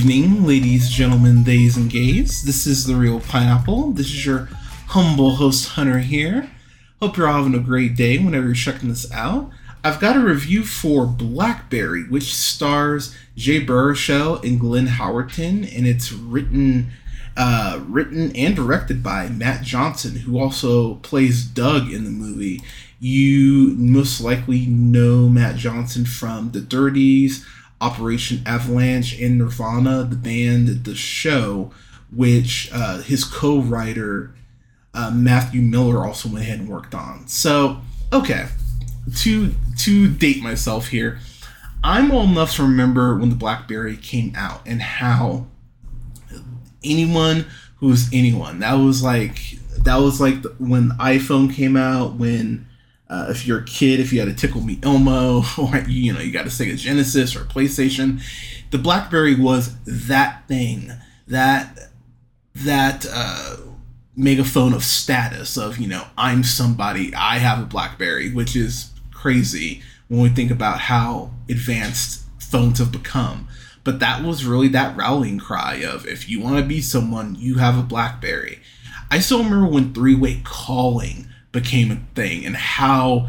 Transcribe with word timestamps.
Evening, 0.00 0.46
ladies, 0.46 0.88
gentlemen, 0.88 1.44
theys, 1.44 1.76
and 1.76 1.90
gays. 1.90 2.42
This 2.42 2.66
is 2.66 2.86
The 2.86 2.94
Reel 2.94 3.20
Pineapple. 3.20 3.92
This 3.92 4.06
is 4.06 4.24
your 4.24 4.48
humble 4.86 5.32
host, 5.32 5.68
Hunter, 5.68 5.98
here. 5.98 6.50
Hope 7.02 7.18
you're 7.18 7.28
all 7.28 7.44
having 7.44 7.54
a 7.54 7.62
great 7.62 7.96
day 7.96 8.16
whenever 8.16 8.46
you're 8.46 8.54
checking 8.54 8.88
this 8.88 9.12
out. 9.12 9.50
I've 9.84 10.00
got 10.00 10.16
a 10.16 10.20
review 10.20 10.64
for 10.64 11.04
Blackberry, 11.04 12.04
which 12.04 12.34
stars 12.34 13.14
Jay 13.36 13.62
Baruchel 13.62 14.42
and 14.42 14.58
Glenn 14.58 14.86
Howerton, 14.86 15.70
and 15.76 15.86
it's 15.86 16.10
written 16.10 16.92
uh, 17.36 17.80
written 17.86 18.34
and 18.34 18.56
directed 18.56 19.02
by 19.02 19.28
Matt 19.28 19.62
Johnson, 19.62 20.16
who 20.20 20.38
also 20.38 20.94
plays 20.94 21.44
Doug 21.44 21.92
in 21.92 22.04
the 22.04 22.10
movie. 22.10 22.62
You 23.00 23.74
most 23.76 24.22
likely 24.22 24.64
know 24.64 25.28
Matt 25.28 25.56
Johnson 25.56 26.06
from 26.06 26.52
The 26.52 26.62
Dirties, 26.62 27.46
Operation 27.80 28.42
Avalanche, 28.46 29.18
and 29.20 29.38
Nirvana, 29.38 30.04
the 30.04 30.16
band, 30.16 30.84
the 30.84 30.94
show, 30.94 31.70
which 32.14 32.70
uh, 32.72 32.98
his 32.98 33.24
co-writer 33.24 34.34
uh, 34.92 35.10
Matthew 35.10 35.62
Miller 35.62 36.04
also 36.04 36.28
went 36.28 36.44
ahead 36.44 36.60
and 36.60 36.68
worked 36.68 36.94
on. 36.94 37.26
So, 37.28 37.80
okay, 38.12 38.46
to 39.18 39.54
to 39.78 40.08
date 40.10 40.42
myself 40.42 40.88
here, 40.88 41.20
I'm 41.82 42.10
old 42.10 42.30
enough 42.30 42.56
to 42.56 42.62
remember 42.62 43.16
when 43.16 43.30
the 43.30 43.36
BlackBerry 43.36 43.96
came 43.96 44.32
out 44.36 44.62
and 44.66 44.82
how 44.82 45.46
anyone 46.84 47.46
who 47.76 47.88
was 47.88 48.08
anyone 48.12 48.60
that 48.60 48.74
was 48.74 49.02
like 49.02 49.58
that 49.78 49.96
was 49.96 50.20
like 50.20 50.42
when 50.58 50.90
iPhone 50.92 51.52
came 51.52 51.76
out 51.76 52.14
when 52.14 52.66
uh, 53.10 53.26
if 53.28 53.44
you're 53.44 53.58
a 53.58 53.64
kid, 53.64 53.98
if 53.98 54.12
you 54.12 54.20
had 54.20 54.28
a 54.28 54.32
Tickle 54.32 54.60
Me 54.60 54.78
Elmo, 54.84 55.42
or 55.58 55.78
you 55.88 56.14
know 56.14 56.20
you 56.20 56.32
got 56.32 56.46
a 56.46 56.48
Sega 56.48 56.76
Genesis 56.76 57.34
or 57.34 57.40
PlayStation, 57.40 58.22
the 58.70 58.78
BlackBerry 58.78 59.34
was 59.34 59.76
that 59.84 60.46
thing 60.46 60.92
that 61.26 61.90
that 62.54 63.06
uh, 63.12 63.56
megaphone 64.16 64.72
of 64.72 64.84
status 64.84 65.58
of 65.58 65.78
you 65.78 65.88
know 65.88 66.04
I'm 66.16 66.44
somebody, 66.44 67.12
I 67.14 67.38
have 67.38 67.60
a 67.60 67.66
BlackBerry, 67.66 68.32
which 68.32 68.54
is 68.54 68.90
crazy 69.12 69.82
when 70.06 70.20
we 70.20 70.28
think 70.28 70.52
about 70.52 70.78
how 70.78 71.32
advanced 71.48 72.22
phones 72.38 72.78
have 72.78 72.92
become. 72.92 73.48
But 73.82 73.98
that 73.98 74.22
was 74.22 74.44
really 74.44 74.68
that 74.68 74.96
rallying 74.96 75.38
cry 75.38 75.76
of 75.76 76.06
if 76.06 76.28
you 76.28 76.40
want 76.40 76.58
to 76.58 76.62
be 76.62 76.80
someone, 76.80 77.34
you 77.34 77.56
have 77.56 77.78
a 77.78 77.82
BlackBerry. 77.82 78.60
I 79.10 79.18
still 79.18 79.42
remember 79.42 79.66
when 79.66 79.92
three-way 79.92 80.42
calling 80.44 81.29
became 81.52 81.90
a 81.90 82.14
thing 82.14 82.44
and 82.44 82.56
how 82.56 83.28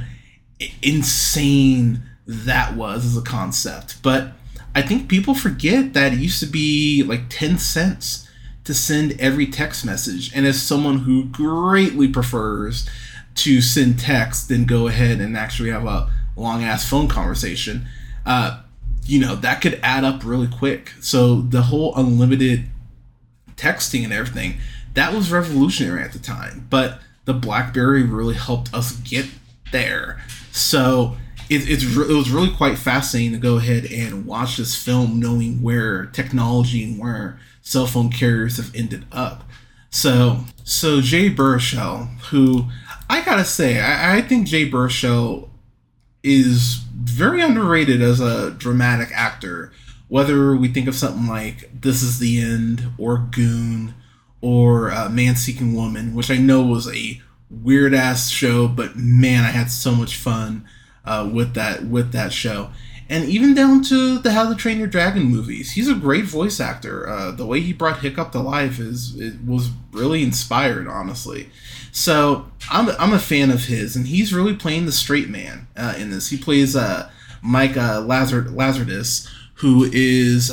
insane 0.81 2.03
that 2.27 2.75
was 2.75 3.05
as 3.05 3.17
a 3.17 3.21
concept. 3.21 4.01
But 4.03 4.33
I 4.73 4.81
think 4.81 5.09
people 5.09 5.33
forget 5.33 5.93
that 5.93 6.13
it 6.13 6.19
used 6.19 6.39
to 6.39 6.45
be 6.45 7.03
like 7.03 7.23
10 7.29 7.57
cents 7.57 8.29
to 8.63 8.73
send 8.73 9.19
every 9.19 9.47
text 9.47 9.85
message. 9.85 10.33
And 10.35 10.45
as 10.45 10.61
someone 10.61 10.99
who 10.99 11.25
greatly 11.25 12.07
prefers 12.07 12.87
to 13.35 13.61
send 13.61 13.99
text 13.99 14.49
than 14.49 14.65
go 14.65 14.87
ahead 14.87 15.19
and 15.19 15.35
actually 15.35 15.71
have 15.71 15.85
a 15.85 16.11
long 16.35 16.63
ass 16.63 16.87
phone 16.87 17.07
conversation, 17.07 17.87
uh, 18.25 18.61
you 19.03 19.19
know, 19.19 19.35
that 19.35 19.61
could 19.61 19.79
add 19.81 20.03
up 20.03 20.23
really 20.23 20.47
quick. 20.47 20.93
So 21.01 21.41
the 21.41 21.63
whole 21.63 21.95
unlimited 21.95 22.69
texting 23.55 24.03
and 24.03 24.13
everything, 24.13 24.57
that 24.93 25.13
was 25.13 25.31
revolutionary 25.31 26.03
at 26.03 26.13
the 26.13 26.19
time. 26.19 26.67
But 26.69 26.99
the 27.25 27.33
BlackBerry 27.33 28.03
really 28.03 28.35
helped 28.35 28.73
us 28.73 28.93
get 28.97 29.27
there. 29.71 30.23
So 30.51 31.17
it, 31.49 31.69
it's 31.69 31.83
it 31.83 32.13
was 32.13 32.31
really 32.31 32.49
quite 32.49 32.77
fascinating 32.77 33.33
to 33.33 33.37
go 33.37 33.57
ahead 33.57 33.85
and 33.85 34.25
watch 34.25 34.57
this 34.57 34.75
film, 34.75 35.19
knowing 35.19 35.61
where 35.61 36.05
technology 36.07 36.83
and 36.83 36.99
where 36.99 37.39
cell 37.61 37.87
phone 37.87 38.09
carriers 38.09 38.57
have 38.57 38.73
ended 38.75 39.05
up. 39.11 39.43
So 39.89 40.45
so 40.63 41.01
Jay 41.01 41.29
Baruchel, 41.29 42.07
who 42.29 42.65
I 43.09 43.23
gotta 43.23 43.45
say, 43.45 43.79
I, 43.79 44.17
I 44.17 44.21
think 44.21 44.47
Jay 44.47 44.69
Baruchel 44.69 45.49
is 46.23 46.75
very 46.95 47.41
underrated 47.41 48.01
as 48.01 48.19
a 48.19 48.51
dramatic 48.51 49.09
actor. 49.13 49.71
Whether 50.07 50.55
we 50.55 50.67
think 50.67 50.87
of 50.87 50.95
something 50.95 51.27
like 51.27 51.69
This 51.81 52.01
Is 52.01 52.19
the 52.19 52.41
End 52.41 52.91
or 52.97 53.17
Goon 53.17 53.93
or 54.41 54.91
uh, 54.91 55.09
Man 55.09 55.35
Seeking 55.35 55.73
Woman, 55.73 56.13
which 56.15 56.31
I 56.31 56.37
know 56.37 56.61
was 56.63 56.87
a 56.87 57.21
weird 57.49 57.93
ass 57.93 58.29
show, 58.29 58.67
but 58.67 58.95
man, 58.95 59.43
I 59.43 59.51
had 59.51 59.69
so 59.69 59.93
much 59.93 60.17
fun 60.17 60.65
uh, 61.05 61.29
with 61.31 61.53
that 61.53 61.85
with 61.85 62.11
that 62.11 62.33
show. 62.33 62.71
And 63.09 63.25
even 63.25 63.53
down 63.53 63.83
to 63.83 64.19
the 64.19 64.31
How 64.31 64.47
to 64.47 64.55
Train 64.55 64.79
Your 64.79 64.87
Dragon 64.87 65.23
movies, 65.23 65.71
he's 65.71 65.89
a 65.89 65.95
great 65.95 66.23
voice 66.23 66.61
actor. 66.61 67.09
Uh, 67.09 67.31
the 67.31 67.45
way 67.45 67.59
he 67.59 67.73
brought 67.73 67.99
Hiccup 67.99 68.31
to 68.31 68.39
life 68.39 68.79
is 68.79 69.19
it 69.19 69.43
was 69.45 69.69
really 69.91 70.23
inspired, 70.23 70.87
honestly. 70.87 71.49
So 71.91 72.49
I'm 72.69 72.89
I'm 72.97 73.13
a 73.13 73.19
fan 73.19 73.51
of 73.51 73.65
his, 73.65 73.95
and 73.95 74.07
he's 74.07 74.33
really 74.33 74.55
playing 74.55 74.85
the 74.85 74.93
straight 74.93 75.29
man 75.29 75.67
uh, 75.75 75.95
in 75.97 76.09
this. 76.09 76.29
He 76.29 76.37
plays 76.37 76.73
uh, 76.75 77.11
Mike 77.41 77.75
uh, 77.75 77.99
Lazar- 77.99 78.43
Lazaridis, 78.43 79.27
who 79.55 79.89
is 79.91 80.51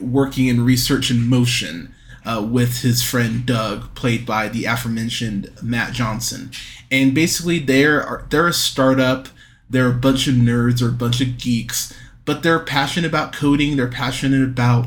working 0.00 0.48
in 0.48 0.64
research 0.64 1.10
in 1.10 1.26
motion 1.26 1.94
uh, 2.24 2.46
with 2.48 2.80
his 2.80 3.02
friend 3.02 3.44
Doug, 3.44 3.94
played 3.94 4.24
by 4.24 4.48
the 4.48 4.64
aforementioned 4.64 5.50
Matt 5.62 5.92
Johnson. 5.92 6.50
And 6.90 7.14
basically, 7.14 7.58
they're 7.58 8.26
they're 8.30 8.48
a 8.48 8.52
startup. 8.52 9.28
They're 9.68 9.90
a 9.90 9.94
bunch 9.94 10.26
of 10.26 10.34
nerds 10.34 10.82
or 10.82 10.88
a 10.88 10.92
bunch 10.92 11.20
of 11.20 11.38
geeks, 11.38 11.94
but 12.24 12.42
they're 12.42 12.60
passionate 12.60 13.08
about 13.08 13.32
coding. 13.32 13.76
They're 13.76 13.88
passionate 13.88 14.44
about 14.44 14.86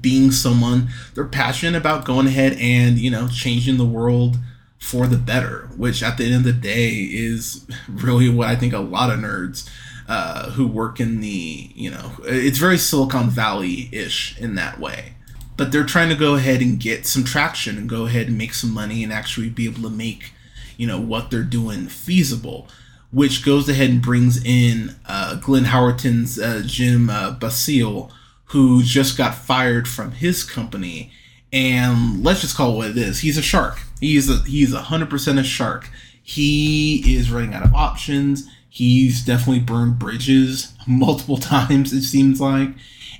being 0.00 0.30
someone. 0.30 0.88
They're 1.14 1.24
passionate 1.24 1.76
about 1.76 2.04
going 2.04 2.26
ahead 2.26 2.56
and 2.58 2.98
you 2.98 3.10
know 3.10 3.28
changing 3.28 3.76
the 3.76 3.84
world 3.84 4.36
for 4.78 5.06
the 5.06 5.18
better. 5.18 5.68
Which 5.76 6.02
at 6.02 6.18
the 6.18 6.24
end 6.24 6.34
of 6.34 6.44
the 6.44 6.52
day 6.52 6.90
is 6.90 7.66
really 7.88 8.28
what 8.28 8.48
I 8.48 8.56
think 8.56 8.72
a 8.72 8.78
lot 8.78 9.10
of 9.10 9.20
nerds. 9.20 9.68
Uh, 10.06 10.50
who 10.50 10.66
work 10.66 11.00
in 11.00 11.22
the 11.22 11.70
you 11.74 11.90
know 11.90 12.12
it's 12.24 12.58
very 12.58 12.76
silicon 12.76 13.30
valley 13.30 13.88
ish 13.90 14.38
in 14.38 14.54
that 14.54 14.78
way 14.78 15.13
but 15.56 15.70
they're 15.70 15.84
trying 15.84 16.08
to 16.08 16.14
go 16.14 16.34
ahead 16.34 16.60
and 16.60 16.80
get 16.80 17.06
some 17.06 17.24
traction 17.24 17.78
and 17.78 17.88
go 17.88 18.06
ahead 18.06 18.28
and 18.28 18.38
make 18.38 18.54
some 18.54 18.72
money 18.72 19.02
and 19.02 19.12
actually 19.12 19.48
be 19.48 19.66
able 19.66 19.82
to 19.82 19.90
make 19.90 20.32
you 20.76 20.86
know 20.86 21.00
what 21.00 21.30
they're 21.30 21.42
doing 21.42 21.86
feasible 21.86 22.68
which 23.12 23.44
goes 23.44 23.68
ahead 23.68 23.90
and 23.90 24.02
brings 24.02 24.44
in 24.44 24.94
uh, 25.06 25.36
glenn 25.36 25.64
howerton's 25.64 26.38
uh, 26.38 26.62
jim 26.64 27.08
uh, 27.08 27.34
Balsillie 27.36 28.10
who 28.54 28.84
just 28.84 29.16
got 29.16 29.34
fired 29.34 29.88
from 29.88 30.12
his 30.12 30.44
company. 30.44 31.10
And 31.52 32.22
let's 32.22 32.40
just 32.40 32.56
call 32.56 32.72
it 32.72 32.76
what 32.76 32.90
it 32.90 32.96
is. 32.96 33.20
He's 33.20 33.36
a 33.36 33.42
shark. 33.42 33.80
He's 34.00 34.30
a 34.30 34.38
he's 34.44 34.72
a 34.72 34.82
hundred 34.82 35.10
percent 35.10 35.38
a 35.38 35.44
shark. 35.44 35.88
He 36.22 37.16
is 37.16 37.30
running 37.30 37.52
out 37.52 37.64
of 37.64 37.74
options. 37.74 38.48
He's 38.68 39.24
definitely 39.24 39.60
burned 39.60 39.98
bridges 39.98 40.72
multiple 40.86 41.36
times 41.38 41.92
it 41.92 42.02
seems 42.02 42.40
like 42.40 42.70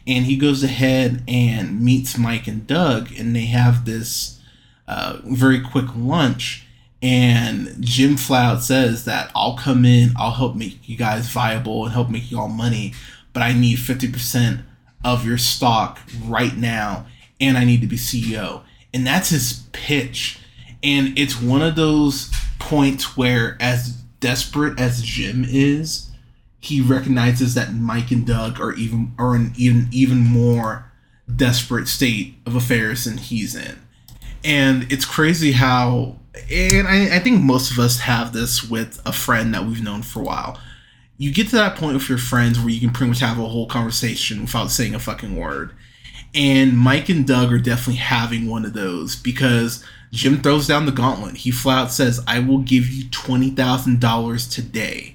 and 0.06 0.26
he 0.26 0.37
goes 0.37 0.62
ahead 0.62 1.22
and 1.26 1.81
meets 1.81 2.19
Mike 2.19 2.47
and 2.47 2.66
Doug, 2.66 3.10
and 3.19 3.34
they 3.34 3.47
have 3.47 3.84
this 3.84 4.40
uh, 4.87 5.19
very 5.25 5.61
quick 5.61 5.87
lunch. 5.96 6.67
And 7.02 7.76
Jim 7.81 8.17
Flout 8.17 8.62
says 8.62 9.05
that 9.05 9.31
I'll 9.34 9.56
come 9.56 9.84
in, 9.84 10.12
I'll 10.17 10.32
help 10.32 10.56
make 10.56 10.88
you 10.88 10.96
guys 10.96 11.28
viable 11.28 11.84
and 11.84 11.93
help 11.93 12.08
make 12.08 12.31
you 12.31 12.38
all 12.38 12.49
money, 12.49 12.94
but 13.32 13.43
I 13.43 13.52
need 13.52 13.78
50% 13.78 14.62
of 15.05 15.26
your 15.26 15.38
stock 15.38 16.00
right 16.25 16.56
now, 16.56 17.06
and 17.40 17.58
I 17.58 17.64
need 17.64 17.81
to 17.82 17.87
be 17.87 17.96
CEO. 17.96 18.62
And 18.93 19.06
that's 19.06 19.31
his 19.31 19.64
pitch. 19.73 20.38
And 20.82 21.19
it's 21.19 21.40
one 21.40 21.62
of 21.62 21.76
those 21.76 22.31
points 22.58 23.17
where, 23.17 23.56
as 23.61 23.88
desperate 24.20 24.78
as 24.78 25.02
Jim 25.02 25.44
is, 25.46 26.11
he 26.64 26.81
recognizes 26.81 27.55
that 27.55 27.75
Mike 27.75 28.11
and 28.11 28.26
Doug 28.26 28.58
are 28.58 28.72
even 28.72 29.12
are 29.19 29.37
in 29.37 29.52
even 29.56 29.88
even 29.93 30.19
more 30.19 30.90
desperate 31.34 31.88
state 31.88 32.37
of 32.46 32.55
affairs 32.55 33.05
than 33.05 33.19
he's 33.19 33.55
in. 33.55 33.82
And 34.43 34.90
it's 34.90 35.05
crazy 35.05 35.52
how 35.52 36.20
and 36.50 36.88
I, 36.88 37.16
I 37.16 37.19
think 37.19 37.43
most 37.43 37.70
of 37.70 37.78
us 37.78 38.00
have 38.00 38.32
this 38.32 38.69
with 38.69 39.00
a 39.05 39.12
friend 39.12 39.52
that 39.55 39.66
we've 39.66 39.82
known 39.82 40.02
for 40.02 40.20
a 40.20 40.25
while. 40.25 40.58
You 41.19 41.32
get 41.32 41.49
to 41.49 41.56
that 41.56 41.76
point 41.76 41.94
with 41.94 42.08
your 42.08 42.19
friends 42.19 42.58
where 42.58 42.70
you 42.70 42.81
can 42.81 42.90
pretty 42.90 43.11
much 43.11 43.20
have 43.20 43.38
a 43.38 43.46
whole 43.46 43.66
conversation 43.66 44.40
without 44.40 44.70
saying 44.70 44.94
a 44.94 44.99
fucking 44.99 45.37
word. 45.37 45.72
And 46.34 46.76
Mike 46.76 47.08
and 47.08 47.26
Doug 47.26 47.52
are 47.52 47.58
definitely 47.58 47.96
having 47.96 48.49
one 48.49 48.64
of 48.64 48.72
those 48.72 49.14
because 49.14 49.84
Jim 50.11 50.40
throws 50.40 50.66
down 50.66 50.87
the 50.87 50.93
gauntlet. 50.93 51.37
He 51.37 51.50
flat 51.52 51.78
out 51.78 51.93
says, 51.93 52.20
I 52.26 52.40
will 52.40 52.58
give 52.58 52.88
you 52.88 53.05
$20,000 53.05 54.52
today 54.52 55.13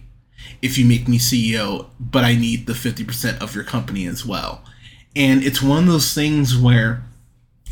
if 0.62 0.78
you 0.78 0.86
make 0.86 1.08
me 1.08 1.18
CEO, 1.18 1.88
but 2.00 2.24
I 2.24 2.36
need 2.36 2.68
the 2.68 2.74
50% 2.74 3.42
of 3.42 3.56
your 3.56 3.64
company 3.64 4.06
as 4.06 4.26
well. 4.26 4.64
And 5.16 5.44
it's 5.44 5.62
one 5.62 5.80
of 5.80 5.88
those 5.88 6.14
things 6.14 6.58
where 6.58 7.04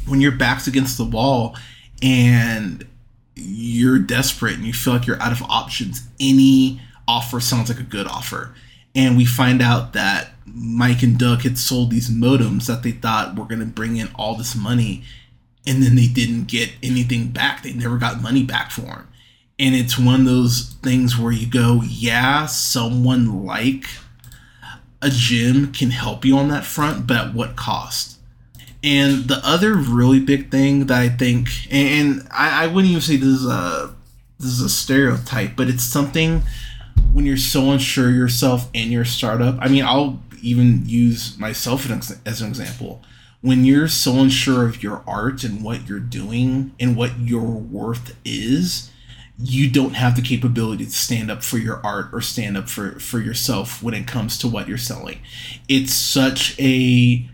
when 0.08 0.22
your 0.22 0.32
back's 0.32 0.68
against 0.68 0.98
the 0.98 1.06
wall 1.06 1.56
and 2.02 2.86
you're 3.36 4.00
desperate 4.00 4.56
and 4.56 4.66
you 4.66 4.74
feel 4.74 4.94
like 4.94 5.06
you're 5.06 5.22
out 5.22 5.32
of 5.32 5.44
options, 5.44 6.08
any 6.20 6.82
offer 7.08 7.40
sounds 7.40 7.70
like 7.70 7.80
a 7.80 7.84
good 7.84 8.08
offer. 8.08 8.54
And 8.96 9.16
we 9.16 9.26
find 9.26 9.62
out 9.62 9.94
that 9.94 10.32
Mike 10.46 11.04
and 11.04 11.20
Doug 11.20 11.42
had 11.42 11.58
sold 11.58 11.92
these 11.92 12.10
modems 12.10 12.66
that 12.66 12.84
they 12.84 12.92
thought 12.92 13.36
were 13.36 13.46
going 13.46 13.60
to 13.60 13.66
bring 13.66 13.98
in 13.98 14.10
all 14.16 14.36
this 14.36 14.56
money. 14.56 15.04
And 15.66 15.84
then 15.84 15.96
they 15.96 16.08
didn't 16.08 16.46
get 16.46 16.72
anything 16.82 17.30
back. 17.30 17.62
They 17.62 17.74
never 17.74 17.98
got 17.98 18.22
money 18.22 18.44
back 18.44 18.72
for 18.72 18.82
them. 18.82 19.08
And 19.60 19.74
it's 19.74 19.98
one 19.98 20.22
of 20.22 20.26
those 20.26 20.76
things 20.84 21.18
where 21.18 21.32
you 21.32 21.50
go, 21.50 21.82
yeah, 21.84 22.46
someone 22.46 23.46
like 23.46 23.86
a 25.02 25.10
Jim 25.10 25.72
can 25.74 25.92
help 25.92 26.26
you 26.26 26.38
on 26.38 26.50
that 26.50 26.66
front, 26.66 27.08
but 27.08 27.18
at 27.18 27.34
what 27.34 27.56
cost? 27.56 28.20
And 28.84 29.28
the 29.28 29.42
other 29.44 29.74
really 29.74 30.20
big 30.20 30.52
thing 30.52 30.86
that 30.88 31.00
I 31.00 31.10
think, 31.10 31.50
and 31.72 32.28
I, 32.32 32.66
I 32.66 32.68
wouldn't 32.68 32.92
even 32.92 33.02
say 33.02 33.18
this 33.18 33.28
is 33.28 33.46
a 33.46 33.96
this 34.40 34.52
is 34.52 34.62
a 34.62 34.70
stereotype, 34.70 35.56
but 35.56 35.68
it's 35.68 35.84
something 35.84 36.44
when 37.12 37.26
you're 37.26 37.38
so 37.38 37.72
unsure 37.72 38.12
yourself 38.12 38.70
and 38.76 38.92
your 38.92 39.06
startup. 39.06 39.58
I 39.60 39.68
mean, 39.68 39.84
I'll 39.84 40.22
even 40.42 40.84
use 40.86 41.38
myself 41.40 41.90
as 42.26 42.42
an 42.42 42.48
example. 42.48 43.02
When 43.42 43.66
you're 43.66 43.88
so 43.88 44.20
unsure 44.20 44.68
of 44.68 44.84
your 44.84 45.04
art 45.08 45.44
and 45.44 45.64
what 45.64 45.88
you're 45.88 46.00
doing 46.00 46.74
and 46.80 46.96
what 46.96 47.20
your 47.20 47.46
worth 47.46 48.16
is, 48.24 48.92
you 49.40 49.70
don't 49.70 49.94
have 49.94 50.16
the 50.16 50.22
capability 50.22 50.86
to 50.86 50.92
stand 50.92 51.30
up 51.30 51.44
for 51.44 51.58
your 51.58 51.80
art 51.86 52.08
or 52.12 52.22
stand 52.22 52.58
up 52.58 52.68
for 52.68 53.00
for 53.00 53.20
yourself 53.20 53.84
when 53.84 53.94
it 53.94 54.08
comes 54.08 54.38
to 54.38 54.48
what 54.48 54.68
you're 54.68 54.78
selling 54.78 55.20
it's 55.68 55.94
such 55.94 56.60
a 56.60 57.28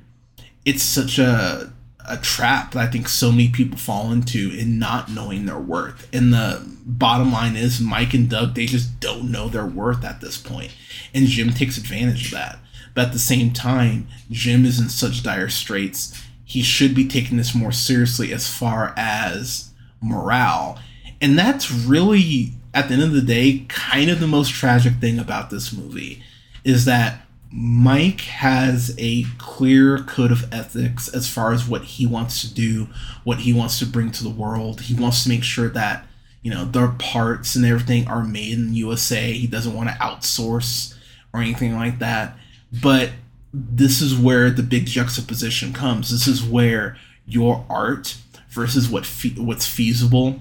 it's 0.66 0.84
such 0.84 1.18
a 1.18 1.72
a 2.06 2.18
trap 2.18 2.72
that 2.72 2.88
I 2.88 2.92
think 2.92 3.08
so 3.08 3.32
many 3.32 3.50
people 3.50 3.78
fall 3.78 4.12
into 4.12 4.52
in 4.52 4.78
not 4.78 5.10
knowing 5.10 5.46
their 5.46 5.60
worth. 5.60 6.08
And 6.14 6.34
the 6.34 6.62
bottom 6.86 7.32
line 7.32 7.56
is 7.56 7.80
Mike 7.80 8.14
and 8.14 8.30
Doug, 8.30 8.56
they 8.56 8.66
just 8.66 9.00
don't 9.00 9.32
know 9.32 9.48
their 9.48 9.66
worth 9.66 10.04
at 10.04 10.22
this 10.22 10.38
point. 10.38 10.76
And 11.14 11.28
Jim 11.28 11.52
takes 11.52 11.78
advantage 11.78 12.26
of 12.26 12.32
that. 12.32 12.60
But 12.94 13.08
at 13.08 13.14
the 13.14 13.20
same 13.20 13.54
time, 13.54 14.08
Jim 14.30 14.66
is 14.66 14.80
in 14.80 14.90
such 14.90 15.24
dire 15.24 15.50
straits. 15.50 16.22
He 16.44 16.62
should 16.62 16.94
be 16.94 17.08
taking 17.08 17.38
this 17.38 17.56
more 17.56 17.72
seriously 17.72 18.34
as 18.34 18.48
far 18.48 18.94
as 18.98 19.72
morale 20.02 20.78
and 21.22 21.38
that's 21.38 21.72
really, 21.72 22.54
at 22.74 22.88
the 22.88 22.96
end 22.96 23.04
of 23.04 23.14
the 23.14 23.22
day, 23.22 23.66
kind 23.68 24.10
of 24.10 24.20
the 24.20 24.28
most 24.28 24.52
tragic 24.52 24.96
thing 24.96 25.20
about 25.20 25.50
this 25.50 25.74
movie 25.74 26.24
is 26.64 26.86
that 26.86 27.26
Mike 27.52 28.22
has 28.22 28.96
a 28.98 29.26
clear 29.38 30.00
code 30.00 30.32
of 30.32 30.52
ethics 30.52 31.08
as 31.08 31.30
far 31.30 31.52
as 31.52 31.68
what 31.68 31.84
he 31.84 32.08
wants 32.08 32.42
to 32.42 32.52
do, 32.52 32.88
what 33.24 33.40
he 33.40 33.54
wants 33.54 33.78
to 33.80 33.86
bring 33.86 34.10
to 34.12 34.24
the 34.24 34.30
world. 34.30 34.82
He 34.82 34.96
wants 34.96 35.24
to 35.24 35.30
make 35.30 35.44
sure 35.44 35.70
that, 35.70 36.08
you 36.42 36.50
know, 36.50 36.66
their 36.66 36.88
parts 36.88 37.56
and 37.56 37.64
everything 37.64 38.08
are 38.08 38.24
made 38.24 38.54
in 38.54 38.70
the 38.70 38.78
USA. 38.78 39.32
He 39.32 39.46
doesn't 39.46 39.76
want 39.76 39.90
to 39.90 39.96
outsource 39.96 40.96
or 41.32 41.42
anything 41.42 41.76
like 41.76 42.00
that. 42.00 42.36
But 42.82 43.12
this 43.54 44.02
is 44.02 44.18
where 44.18 44.50
the 44.50 44.64
big 44.64 44.88
juxtaposition 44.88 45.74
comes. 45.74 46.10
This 46.10 46.26
is 46.26 46.44
where 46.44 46.98
your 47.28 47.66
art 47.70 48.18
versus 48.50 48.90
what 48.90 49.06
fe- 49.06 49.36
what's 49.38 49.68
feasible 49.68 50.40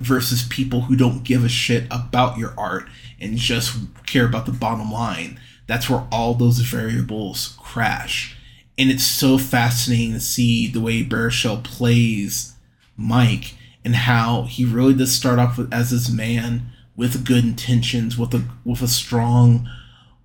versus 0.00 0.42
people 0.48 0.82
who 0.82 0.96
don't 0.96 1.24
give 1.24 1.44
a 1.44 1.48
shit 1.48 1.84
about 1.90 2.38
your 2.38 2.54
art 2.58 2.88
and 3.20 3.36
just 3.36 3.76
care 4.06 4.26
about 4.26 4.46
the 4.46 4.52
bottom 4.52 4.90
line. 4.90 5.38
That's 5.66 5.88
where 5.88 6.06
all 6.10 6.34
those 6.34 6.58
variables 6.60 7.56
crash. 7.60 8.36
And 8.78 8.90
it's 8.90 9.04
so 9.04 9.36
fascinating 9.36 10.14
to 10.14 10.20
see 10.20 10.66
the 10.66 10.80
way 10.80 11.04
Baruchel 11.04 11.62
plays 11.62 12.54
Mike 12.96 13.54
and 13.84 13.94
how 13.94 14.42
he 14.42 14.64
really 14.64 14.94
does 14.94 15.12
start 15.12 15.38
off 15.38 15.58
with, 15.58 15.72
as 15.72 15.90
this 15.90 16.10
man 16.10 16.72
with 16.96 17.26
good 17.26 17.44
intentions, 17.44 18.18
with 18.18 18.34
a 18.34 18.44
with 18.64 18.82
a 18.82 18.88
strong 18.88 19.68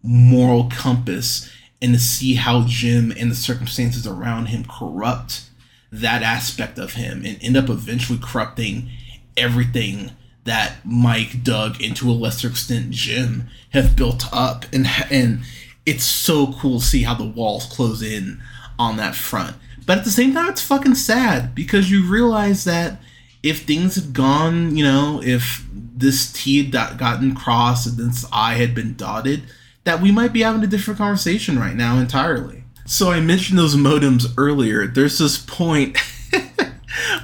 moral 0.02 0.70
compass, 0.70 1.52
and 1.82 1.94
to 1.94 2.00
see 2.00 2.36
how 2.36 2.66
Jim 2.66 3.14
and 3.18 3.30
the 3.30 3.36
circumstances 3.36 4.08
around 4.08 4.48
him 4.48 4.66
corrupt 4.66 5.50
that 5.92 6.24
aspect 6.24 6.78
of 6.78 6.94
him 6.94 7.24
and 7.26 7.38
end 7.42 7.56
up 7.56 7.70
eventually 7.70 8.20
corrupting 8.22 8.90
everything 9.38 10.12
that 10.46 10.76
Mike, 10.86 11.44
Doug, 11.44 11.82
and 11.82 11.96
to 11.98 12.10
a 12.10 12.14
lesser 12.14 12.48
extent 12.48 12.92
Jim 12.92 13.48
have 13.72 13.96
built 13.96 14.26
up, 14.32 14.66
and 14.72 14.88
and 15.10 15.42
it's 15.86 16.06
so 16.06 16.54
cool 16.54 16.80
to 16.80 16.86
see 16.86 17.04
how 17.04 17.14
the 17.14 17.26
walls 17.26 17.66
close 17.66 18.02
in 18.02 18.42
on 18.78 18.98
that 18.98 19.16
front. 19.16 19.56
But 19.86 20.00
at 20.00 20.04
the 20.04 20.12
same 20.12 20.34
time, 20.34 20.50
it's 20.50 20.62
fucking 20.62 20.96
sad 20.96 21.54
because 21.54 21.92
you 21.92 22.10
realize 22.10 22.64
that 22.64 23.00
if 23.44 23.64
things 23.64 23.96
had 23.96 24.14
gone, 24.14 24.76
you 24.76 24.84
know, 24.84 25.22
if 25.24 25.64
this 25.72 26.32
T 26.32 26.64
had 26.64 26.98
gotten 26.98 27.36
crossed 27.36 27.88
and 27.88 27.98
this 27.98 28.26
I 28.32 28.56
had 28.56 28.74
been 28.74 28.96
dotted, 28.96 29.44
that 29.84 30.02
we 30.02 30.12
might 30.12 30.34
be 30.34 30.42
having 30.42 30.64
a 30.64 30.68
different 30.68 30.98
conversation 30.98 31.60
right 31.60 31.76
now 31.76 32.00
entirely. 32.00 32.64
So 32.86 33.12
I 33.12 33.20
mentioned 33.20 33.58
those 33.58 33.76
modems 33.76 34.34
earlier. 34.38 34.88
There's 34.88 35.20
this 35.20 35.38
point 35.38 35.98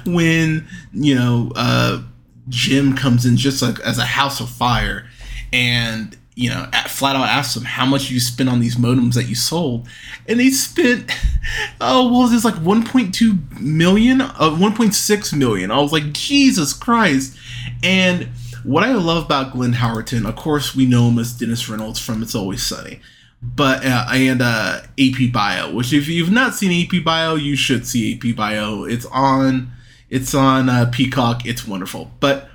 when 0.06 0.66
you 0.92 1.14
know 1.14 1.52
uh, 1.54 2.02
Jim 2.48 2.96
comes 2.96 3.26
in 3.26 3.36
just 3.36 3.62
like 3.62 3.80
as 3.80 3.98
a 3.98 4.04
house 4.04 4.40
of 4.40 4.48
fire, 4.48 5.06
and 5.52 6.16
you 6.34 6.50
know 6.50 6.68
at, 6.72 6.90
flat 6.90 7.16
out 7.16 7.28
asks 7.28 7.56
him 7.56 7.64
how 7.64 7.86
much 7.86 8.10
you 8.10 8.20
spent 8.20 8.48
on 8.48 8.60
these 8.60 8.76
modems 8.76 9.14
that 9.14 9.24
you 9.24 9.34
sold, 9.34 9.88
and 10.28 10.40
they 10.40 10.50
spent 10.50 11.10
oh 11.80 12.04
what 12.04 12.20
was 12.22 12.30
this 12.32 12.44
like 12.44 12.54
1.2 12.54 13.60
million, 13.60 14.20
uh, 14.20 14.34
1.6 14.38 15.38
million. 15.38 15.70
I 15.70 15.80
was 15.80 15.92
like 15.92 16.12
Jesus 16.12 16.72
Christ, 16.72 17.36
and 17.82 18.28
what 18.64 18.84
I 18.84 18.92
love 18.92 19.24
about 19.24 19.52
Glenn 19.52 19.74
Howerton, 19.74 20.28
of 20.28 20.36
course, 20.36 20.74
we 20.74 20.86
know 20.86 21.08
him 21.08 21.18
as 21.18 21.32
Dennis 21.32 21.68
Reynolds 21.68 21.98
from 21.98 22.22
It's 22.22 22.34
Always 22.34 22.62
Sunny, 22.62 23.00
but 23.42 23.84
uh, 23.84 24.06
and 24.12 24.40
uh, 24.40 24.82
AP 24.98 25.32
Bio, 25.32 25.74
which 25.74 25.92
if 25.92 26.08
you've 26.08 26.30
not 26.30 26.54
seen 26.54 26.86
AP 26.86 27.04
Bio, 27.04 27.34
you 27.34 27.56
should 27.56 27.86
see 27.86 28.14
AP 28.14 28.36
Bio. 28.36 28.84
It's 28.84 29.06
on 29.06 29.72
it's 30.08 30.34
on 30.34 30.68
uh, 30.68 30.88
Peacock. 30.92 31.44
It's 31.44 31.66
wonderful. 31.66 32.12
But 32.20 32.48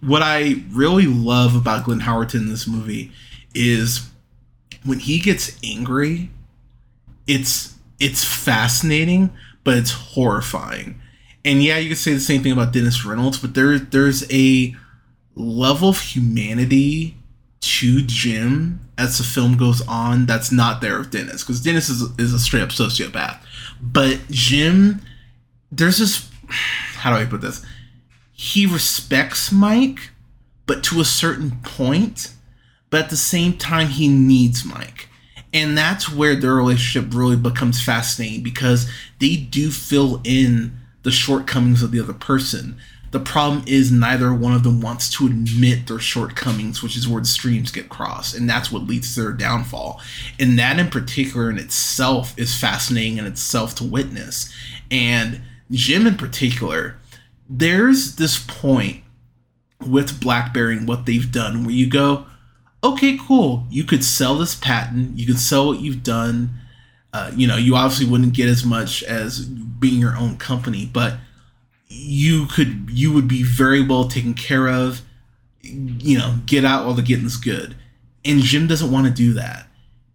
what 0.00 0.22
I 0.22 0.62
really 0.70 1.06
love 1.06 1.56
about 1.56 1.84
Glenn 1.84 2.00
Howerton 2.00 2.34
in 2.34 2.48
this 2.48 2.66
movie 2.66 3.12
is 3.54 4.10
when 4.84 4.98
he 4.98 5.18
gets 5.18 5.58
angry, 5.64 6.30
it's 7.26 7.74
it's 7.98 8.24
fascinating, 8.24 9.30
but 9.64 9.76
it's 9.76 9.92
horrifying. 9.92 11.00
And 11.44 11.62
yeah, 11.62 11.78
you 11.78 11.88
could 11.88 11.98
say 11.98 12.12
the 12.12 12.20
same 12.20 12.42
thing 12.42 12.52
about 12.52 12.72
Dennis 12.72 13.04
Reynolds, 13.04 13.38
but 13.38 13.54
there 13.54 13.78
there's 13.78 14.30
a 14.30 14.76
level 15.34 15.88
of 15.88 16.00
humanity 16.00 17.16
to 17.60 18.02
Jim 18.02 18.80
as 18.96 19.18
the 19.18 19.24
film 19.24 19.56
goes 19.56 19.86
on 19.86 20.26
that's 20.26 20.50
not 20.50 20.80
there 20.80 20.98
with 20.98 21.10
Dennis 21.10 21.42
because 21.42 21.60
Dennis 21.60 21.88
is, 21.88 22.02
is 22.18 22.32
a 22.32 22.38
straight 22.38 22.62
up 22.62 22.70
sociopath. 22.70 23.38
But 23.80 24.20
Jim, 24.30 25.02
there's 25.70 25.98
this 25.98 26.28
how 26.48 27.14
do 27.14 27.20
I 27.20 27.26
put 27.26 27.40
this? 27.40 27.64
He 28.32 28.66
respects 28.66 29.52
Mike, 29.52 30.10
but 30.66 30.82
to 30.84 31.00
a 31.00 31.04
certain 31.04 31.52
point, 31.62 32.32
but 32.88 33.04
at 33.04 33.10
the 33.10 33.16
same 33.16 33.58
time, 33.58 33.88
he 33.88 34.08
needs 34.08 34.64
Mike. 34.64 35.08
And 35.52 35.76
that's 35.76 36.10
where 36.10 36.36
their 36.36 36.54
relationship 36.54 37.12
really 37.12 37.36
becomes 37.36 37.82
fascinating 37.82 38.42
because 38.42 38.90
they 39.18 39.36
do 39.36 39.70
fill 39.70 40.20
in 40.24 40.78
the 41.02 41.10
shortcomings 41.10 41.82
of 41.82 41.90
the 41.90 42.00
other 42.00 42.14
person 42.14 42.78
the 43.10 43.20
problem 43.20 43.64
is 43.66 43.90
neither 43.90 44.32
one 44.32 44.52
of 44.52 44.62
them 44.62 44.80
wants 44.80 45.10
to 45.10 45.26
admit 45.26 45.86
their 45.86 45.98
shortcomings, 45.98 46.82
which 46.82 46.96
is 46.96 47.08
where 47.08 47.20
the 47.20 47.26
streams 47.26 47.72
get 47.72 47.88
crossed, 47.88 48.36
and 48.36 48.48
that's 48.48 48.70
what 48.70 48.86
leads 48.86 49.14
to 49.14 49.22
their 49.22 49.32
downfall. 49.32 50.00
And 50.38 50.58
that 50.58 50.78
in 50.78 50.90
particular 50.90 51.50
in 51.50 51.58
itself 51.58 52.38
is 52.38 52.56
fascinating 52.56 53.18
in 53.18 53.26
itself 53.26 53.74
to 53.76 53.84
witness. 53.84 54.52
And 54.90 55.42
Jim 55.70 56.06
in 56.06 56.16
particular, 56.16 56.98
there's 57.48 58.16
this 58.16 58.38
point 58.38 59.02
with 59.84 60.20
Blackberry 60.20 60.76
and 60.76 60.86
what 60.86 61.06
they've 61.06 61.32
done 61.32 61.64
where 61.64 61.74
you 61.74 61.88
go, 61.90 62.26
okay, 62.84 63.18
cool, 63.20 63.66
you 63.70 63.82
could 63.82 64.04
sell 64.04 64.36
this 64.36 64.54
patent, 64.54 65.18
you 65.18 65.26
could 65.26 65.38
sell 65.38 65.66
what 65.66 65.80
you've 65.80 66.02
done. 66.02 66.50
Uh, 67.12 67.32
you 67.34 67.46
know, 67.46 67.56
you 67.56 67.74
obviously 67.74 68.06
wouldn't 68.06 68.34
get 68.34 68.48
as 68.48 68.64
much 68.64 69.02
as 69.02 69.44
being 69.44 70.00
your 70.00 70.16
own 70.16 70.36
company, 70.36 70.88
but 70.92 71.14
you 72.00 72.46
could 72.46 72.88
you 72.90 73.12
would 73.12 73.28
be 73.28 73.42
very 73.42 73.84
well 73.84 74.08
taken 74.08 74.34
care 74.34 74.68
of 74.68 75.02
you 75.62 76.18
know 76.18 76.38
get 76.46 76.64
out 76.64 76.84
while 76.84 76.94
the 76.94 77.02
getting's 77.02 77.36
good 77.36 77.76
and 78.24 78.40
jim 78.40 78.66
doesn't 78.66 78.90
want 78.90 79.06
to 79.06 79.12
do 79.12 79.34
that 79.34 79.66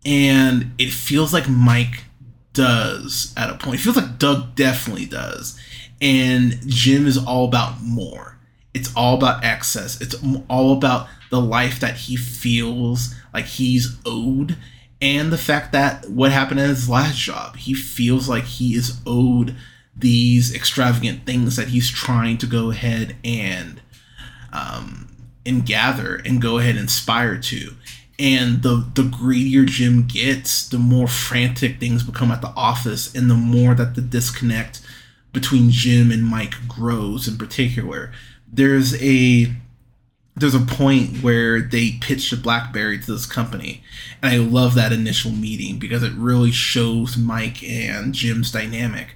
and 0.06 0.72
it 0.78 0.92
feels 0.92 1.34
like 1.34 1.48
mike 1.48 2.06
does 2.56 3.34
at 3.38 3.52
a 3.52 3.54
point. 3.54 3.80
It 3.80 3.84
feels 3.84 3.98
like 3.98 4.18
Doug 4.18 4.56
definitely 4.56 5.06
does. 5.06 5.60
And 6.02 6.60
Jim 6.66 7.06
is 7.06 7.24
all 7.24 7.46
about 7.46 7.82
more. 7.82 8.40
It's 8.74 8.94
all 8.96 9.16
about 9.16 9.44
excess. 9.44 10.02
It's 10.02 10.16
all 10.50 10.74
about 10.74 11.08
the 11.30 11.40
life 11.40 11.80
that 11.82 11.96
he 11.96 12.16
feels 12.16 13.14
like 13.34 13.46
he's 13.46 13.98
owed 14.06 14.58
and 15.02 15.32
the 15.32 15.38
fact 15.38 15.74
that 15.74 16.10
what 16.10 16.32
happened 16.32 16.60
at 16.62 16.70
his 16.70 16.90
last 16.90 17.18
job, 17.18 17.58
he 17.58 17.74
feels 17.74 18.30
like 18.30 18.46
he 18.46 18.76
is 18.76 19.00
owed 19.06 19.56
these 19.96 20.54
extravagant 20.54 21.26
things 21.26 21.56
that 21.56 21.70
he's 21.70 21.90
trying 21.90 22.38
to 22.40 22.46
go 22.46 22.72
ahead 22.72 23.16
and 23.24 23.82
um, 24.52 25.08
and 25.46 25.66
gather 25.66 26.16
and 26.26 26.42
go 26.42 26.58
ahead 26.58 26.76
and 26.76 26.88
aspire 26.88 27.38
to. 27.38 27.74
And 28.18 28.64
the 28.64 28.86
the 28.94 29.04
greedier 29.04 29.66
Jim 29.66 30.08
gets, 30.08 30.68
the 30.68 30.78
more 30.78 31.08
frantic 31.08 31.80
things 31.80 32.04
become 32.04 32.32
at 32.32 32.42
the 32.42 32.54
office, 32.56 33.14
and 33.14 33.30
the 33.30 33.36
more 33.36 33.76
that 33.76 33.96
the 33.96 34.02
disconnect 34.02 34.82
between 35.34 35.70
Jim 35.70 36.12
and 36.12 36.24
Mike 36.24 36.56
grows. 36.68 37.28
In 37.28 37.38
particular, 37.38 38.12
there's 38.52 39.02
a 39.02 39.54
there's 40.38 40.56
a 40.56 40.60
point 40.60 41.24
where 41.24 41.62
they 41.62 41.98
pitch 42.02 42.30
the 42.30 42.38
BlackBerry 42.38 43.00
to 43.00 43.12
this 43.12 43.26
company, 43.26 43.84
and 44.22 44.34
I 44.34 44.38
love 44.38 44.76
that 44.76 44.94
initial 44.94 45.32
meeting 45.32 45.78
because 45.78 46.04
it 46.04 46.14
really 46.14 46.52
shows 46.52 47.18
Mike 47.18 47.64
and 47.64 48.14
Jim's 48.14 48.52
dynamic. 48.52 49.10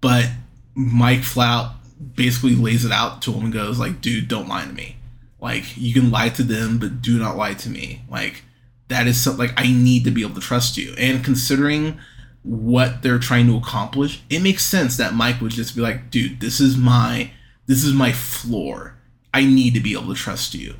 But 0.00 0.30
Mike 0.74 1.22
flat 1.22 1.72
basically 2.14 2.54
lays 2.54 2.84
it 2.84 2.92
out 2.92 3.22
to 3.22 3.32
him 3.32 3.44
and 3.44 3.52
goes 3.52 3.78
like, 3.78 4.00
"Dude, 4.00 4.28
don't 4.28 4.48
lie 4.48 4.64
to 4.64 4.72
me. 4.72 4.96
Like, 5.40 5.76
you 5.76 5.92
can 5.92 6.10
lie 6.10 6.28
to 6.30 6.42
them, 6.42 6.78
but 6.78 7.02
do 7.02 7.18
not 7.18 7.36
lie 7.36 7.54
to 7.54 7.68
me. 7.68 8.02
Like, 8.08 8.44
that 8.88 9.06
is 9.06 9.20
something 9.20 9.46
like 9.46 9.60
I 9.60 9.72
need 9.72 10.04
to 10.04 10.10
be 10.10 10.22
able 10.22 10.34
to 10.34 10.40
trust 10.40 10.76
you." 10.76 10.94
And 10.98 11.24
considering 11.24 11.98
what 12.42 13.02
they're 13.02 13.18
trying 13.18 13.46
to 13.46 13.56
accomplish, 13.56 14.20
it 14.30 14.42
makes 14.42 14.64
sense 14.64 14.96
that 14.96 15.14
Mike 15.14 15.40
would 15.40 15.52
just 15.52 15.74
be 15.74 15.82
like, 15.82 16.10
"Dude, 16.10 16.40
this 16.40 16.60
is 16.60 16.76
my 16.76 17.30
this 17.66 17.84
is 17.84 17.92
my 17.92 18.12
floor." 18.12 18.94
I 19.34 19.44
need 19.44 19.74
to 19.74 19.80
be 19.80 19.92
able 19.92 20.14
to 20.14 20.20
trust 20.20 20.54
you. 20.54 20.74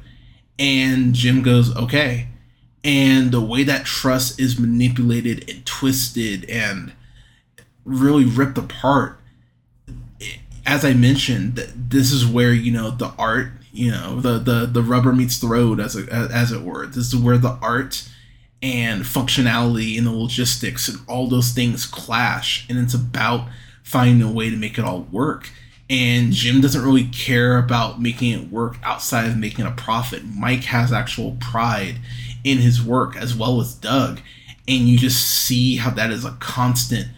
And 0.59 1.15
Jim 1.15 1.43
goes, 1.43 1.75
okay. 1.77 2.29
And 2.83 3.31
the 3.31 3.41
way 3.41 3.63
that 3.65 3.85
trust 3.85 4.41
is 4.41 4.59
manipulated 4.59 5.49
and 5.49 5.65
twisted 5.65 6.45
and 6.49 6.93
really 7.89 8.25
ripped 8.25 8.59
apart, 8.59 9.19
as 10.67 10.85
I 10.85 10.93
mentioned, 10.93 11.57
this 11.75 12.13
is 12.13 12.27
where, 12.27 12.53
you 12.53 12.73
know, 12.73 12.91
the 12.91 13.13
art, 13.19 13.49
you 13.73 13.91
know, 13.91 14.21
the, 14.21 14.39
the, 14.39 14.67
the 14.67 14.83
rubber 14.83 15.13
meets 15.13 15.39
the 15.39 15.47
road, 15.47 15.81
as, 15.81 15.97
a, 15.97 16.07
as 16.13 16.53
it 16.53 16.63
were. 16.63 16.87
This 16.87 17.13
is 17.13 17.17
where 17.17 17.39
the 17.39 17.59
art 17.63 18.09
and 18.63 19.03
functionality 19.03 19.97
and 19.97 20.07
the 20.07 20.13
logistics 20.13 20.89
and 20.89 20.99
all 21.07 21.29
those 21.29 21.51
things 21.51 21.87
clash. 21.87 22.67
And 22.69 22.79
it's 22.79 22.95
about 22.95 23.49
finding 23.83 24.29
a 24.29 24.33
way 24.33 24.51
to 24.51 24.57
make 24.57 24.79
it 24.79 24.85
all 24.85 25.03
work 25.11 25.51
and 25.91 26.33
Jim 26.33 26.61
doesn't 26.61 26.85
really 26.85 27.05
care 27.05 27.57
about 27.57 28.01
making 28.01 28.33
it 28.33 28.51
work 28.51 28.77
outside 28.83 29.27
of 29.27 29.37
making 29.37 29.65
a 29.65 29.71
profit. 29.71 30.23
Mike 30.25 30.65
has 30.65 30.93
actual 30.93 31.37
pride 31.41 31.97
in 32.45 32.59
his 32.59 32.83
work 32.83 33.17
as 33.17 33.35
well 33.35 33.61
as 33.61 33.75
Doug, 33.75 34.21
and 34.67 34.89
you 34.89 34.99
just 34.99 35.25
see 35.25 35.77
how 35.77 35.91
that 35.91 36.11
is 36.11 36.25
a 36.25 36.37
constant 36.41 37.09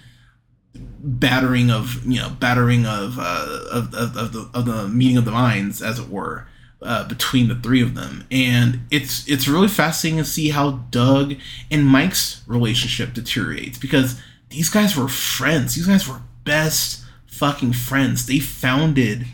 battering 1.02 1.70
of 1.70 2.04
you 2.04 2.20
know 2.20 2.30
battering 2.38 2.86
of 2.86 3.18
uh, 3.18 3.64
of, 3.72 3.94
of, 3.94 4.16
of, 4.16 4.32
the, 4.32 4.50
of 4.54 4.64
the 4.66 4.88
meeting 4.88 5.16
of 5.16 5.24
the 5.24 5.30
minds 5.30 5.80
as 5.80 5.98
it 5.98 6.08
were 6.08 6.46
uh, 6.82 7.06
between 7.08 7.48
the 7.48 7.54
three 7.54 7.82
of 7.82 7.94
them 7.94 8.26
and 8.30 8.80
it's 8.90 9.26
it's 9.28 9.48
really 9.48 9.68
fascinating 9.68 10.18
to 10.18 10.24
see 10.24 10.50
how 10.50 10.72
doug 10.90 11.34
and 11.70 11.86
mike's 11.86 12.42
relationship 12.46 13.14
deteriorates 13.14 13.78
because 13.78 14.20
these 14.50 14.68
guys 14.68 14.96
were 14.96 15.08
friends 15.08 15.74
these 15.74 15.86
guys 15.86 16.06
were 16.06 16.20
best 16.44 17.00
fucking 17.40 17.72
friends. 17.72 18.26
They 18.26 18.38
founded 18.38 19.26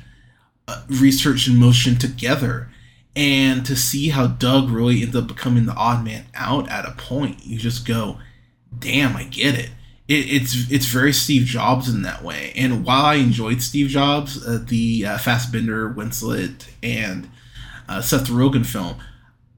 uh, 0.69 0.85
Research 0.89 1.49
in 1.49 1.57
Motion 1.57 1.97
together. 1.97 2.71
And 3.17 3.65
to 3.67 3.75
see 3.75 4.11
how 4.11 4.27
Doug 4.29 4.71
really 4.71 5.03
ends 5.03 5.17
up 5.17 5.27
becoming 5.27 5.67
the 5.67 5.75
odd 5.75 6.05
man 6.05 6.27
out 6.35 6.69
at 6.69 6.85
a 6.85 6.93
point, 6.93 7.45
you 7.45 7.59
just 7.59 7.87
go, 7.87 8.19
damn, 8.79 9.17
I 9.17 9.25
get 9.25 9.59
it. 9.59 9.71
It 10.09 10.31
it's 10.31 10.71
it's 10.71 10.87
very 10.87 11.13
Steve 11.13 11.45
Jobs 11.45 11.89
in 11.89 12.03
that 12.03 12.23
way. 12.23 12.53
And 12.57 12.85
while 12.85 13.05
I 13.05 13.15
enjoyed 13.15 13.63
Steve 13.63 13.89
Jobs, 13.89 14.47
uh, 14.47 14.63
the 14.67 15.07
uh, 15.07 15.19
Fassbender, 15.19 15.93
Winslet, 15.93 16.69
and 16.83 17.29
uh, 17.89 18.01
Seth 18.01 18.29
Rogen 18.29 18.67
film, 18.67 18.97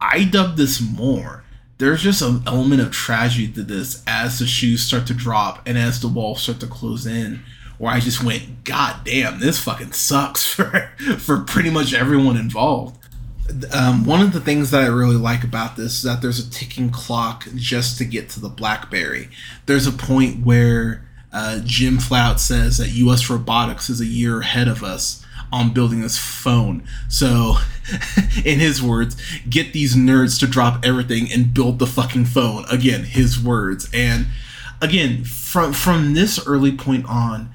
I 0.01 0.25
dug 0.25 0.57
this 0.57 0.81
more. 0.81 1.45
There's 1.79 2.03
just 2.03 2.23
an 2.23 2.43
element 2.47 2.81
of 2.81 2.91
tragedy 2.91 3.53
to 3.53 3.63
this 3.63 4.03
as 4.07 4.41
the 4.41 4.47
shoes 4.47 4.83
start 4.83 5.07
to 5.07 5.15
drop 5.15 5.63
and 5.67 5.79
as 5.79 6.01
the 6.01 6.09
walls 6.09 6.43
start 6.43 6.59
to 6.61 6.67
close 6.67 7.07
in 7.07 7.43
where 7.79 7.93
I 7.93 8.01
just 8.01 8.23
went, 8.23 8.65
God 8.65 9.05
damn, 9.05 9.39
this 9.39 9.59
fucking 9.59 9.93
sucks 9.93 10.45
for 10.53 10.91
for 11.19 11.41
pretty 11.41 11.71
much 11.71 11.95
everyone 11.95 12.37
involved. 12.37 12.98
Um, 13.73 14.05
one 14.05 14.21
of 14.21 14.33
the 14.33 14.41
things 14.41 14.71
that 14.71 14.83
I 14.83 14.87
really 14.87 15.17
like 15.17 15.43
about 15.43 15.77
this 15.77 15.99
is 15.99 16.03
that 16.03 16.21
there's 16.21 16.39
a 16.39 16.51
ticking 16.51 16.91
clock 16.91 17.47
just 17.55 17.99
to 17.99 18.05
get 18.05 18.29
to 18.31 18.41
the 18.41 18.49
BlackBerry. 18.49 19.31
There's 19.67 19.87
a 19.87 19.93
point 19.93 20.45
where 20.45 21.09
uh, 21.33 21.61
Jim 21.65 21.99
flat 21.99 22.41
says 22.41 22.79
that 22.79 22.91
U.S. 22.91 23.29
robotics 23.31 23.89
is 23.89 24.01
a 24.01 24.07
year 24.07 24.41
ahead 24.41 24.69
of 24.69 24.83
us 24.83 25.25
on 25.53 25.73
building 25.73 26.01
this 26.03 26.19
phone. 26.19 26.87
So, 27.09 27.57
in 28.45 28.59
his 28.59 28.83
words, 28.83 29.17
get 29.49 29.73
these 29.73 29.95
nerds 29.95 30.39
to 30.41 30.47
drop 30.47 30.85
everything 30.85 31.33
and 31.33 31.55
build 31.55 31.79
the 31.79 31.87
fucking 31.87 32.27
phone. 32.27 32.65
Again, 32.71 33.05
his 33.05 33.43
words. 33.43 33.89
And 33.93 34.27
again, 34.81 35.25
from 35.25 35.73
from 35.73 36.15
this 36.15 36.45
early 36.47 36.73
point 36.73 37.07
on, 37.07 37.51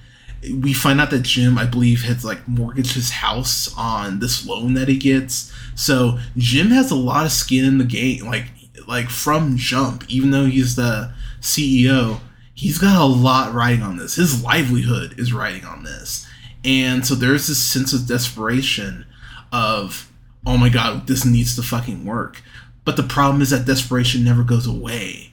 we 0.52 0.74
find 0.74 1.00
out 1.00 1.10
that 1.12 1.24
Jim, 1.24 1.58
I 1.58 1.66
believe, 1.66 2.04
has 2.04 2.26
like 2.26 2.48
mortgaged 2.48 2.94
his 2.94 3.12
house 3.12 3.74
on 3.78 4.20
this 4.20 4.46
loan 4.46 4.74
that 4.74 4.88
he 4.88 4.98
gets. 4.98 5.52
So 5.76 6.20
Jim 6.38 6.70
has 6.70 6.92
a 6.92 6.96
lot 6.96 7.26
of 7.26 7.32
skin 7.32 7.66
in 7.66 7.78
the 7.78 7.86
game, 7.86 8.26
like 8.26 8.46
like 8.88 9.10
from 9.10 9.58
jump. 9.58 10.10
Even 10.10 10.32
though 10.32 10.46
he's 10.46 10.76
the 10.76 11.14
CEO, 11.40 12.20
he's 12.54 12.78
got 12.78 13.02
a 13.02 13.06
lot 13.06 13.54
riding 13.54 13.84
on 13.84 13.98
this. 13.98 14.16
His 14.16 14.44
livelihood 14.44 15.18
is 15.18 15.34
riding 15.34 15.66
on 15.66 15.84
this, 15.84 16.28
and 16.66 17.06
so 17.06 17.16
there's 17.16 17.48
this 17.48 17.62
sense 17.62 17.94
of 17.94 18.08
desperation 18.08 19.06
of, 19.52 20.12
oh 20.46 20.58
my 20.58 20.70
god, 20.70 21.08
this 21.08 21.26
needs 21.26 21.56
to 21.56 21.64
fucking 21.64 22.06
work. 22.06 22.42
But 22.86 22.98
the 22.98 23.04
problem 23.04 23.42
is 23.42 23.52
that 23.52 23.66
desperation 23.66 24.24
never 24.24 24.44
goes 24.44 24.68
away, 24.68 25.32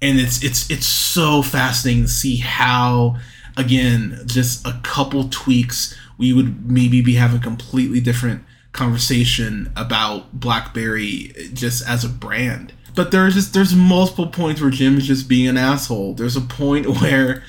and 0.00 0.20
it's 0.20 0.42
it's 0.44 0.70
it's 0.70 0.86
so 0.86 1.42
fascinating 1.42 2.04
to 2.04 2.08
see 2.08 2.36
how 2.36 3.16
again, 3.56 4.20
just 4.26 4.66
a 4.66 4.80
couple 4.82 5.28
tweaks, 5.30 5.96
we 6.18 6.32
would 6.32 6.70
maybe 6.70 7.02
be 7.02 7.14
having 7.14 7.38
a 7.38 7.42
completely 7.42 8.00
different 8.00 8.44
conversation 8.72 9.70
about 9.76 10.40
BlackBerry 10.40 11.32
just 11.52 11.86
as 11.86 12.04
a 12.04 12.08
brand. 12.08 12.72
But 12.94 13.10
there's 13.10 13.34
just 13.34 13.54
there's 13.54 13.74
multiple 13.74 14.26
points 14.26 14.60
where 14.60 14.70
Jim 14.70 14.98
is 14.98 15.06
just 15.06 15.28
being 15.28 15.48
an 15.48 15.56
asshole. 15.56 16.14
There's 16.14 16.36
a 16.36 16.40
point 16.40 16.86
where 17.00 17.42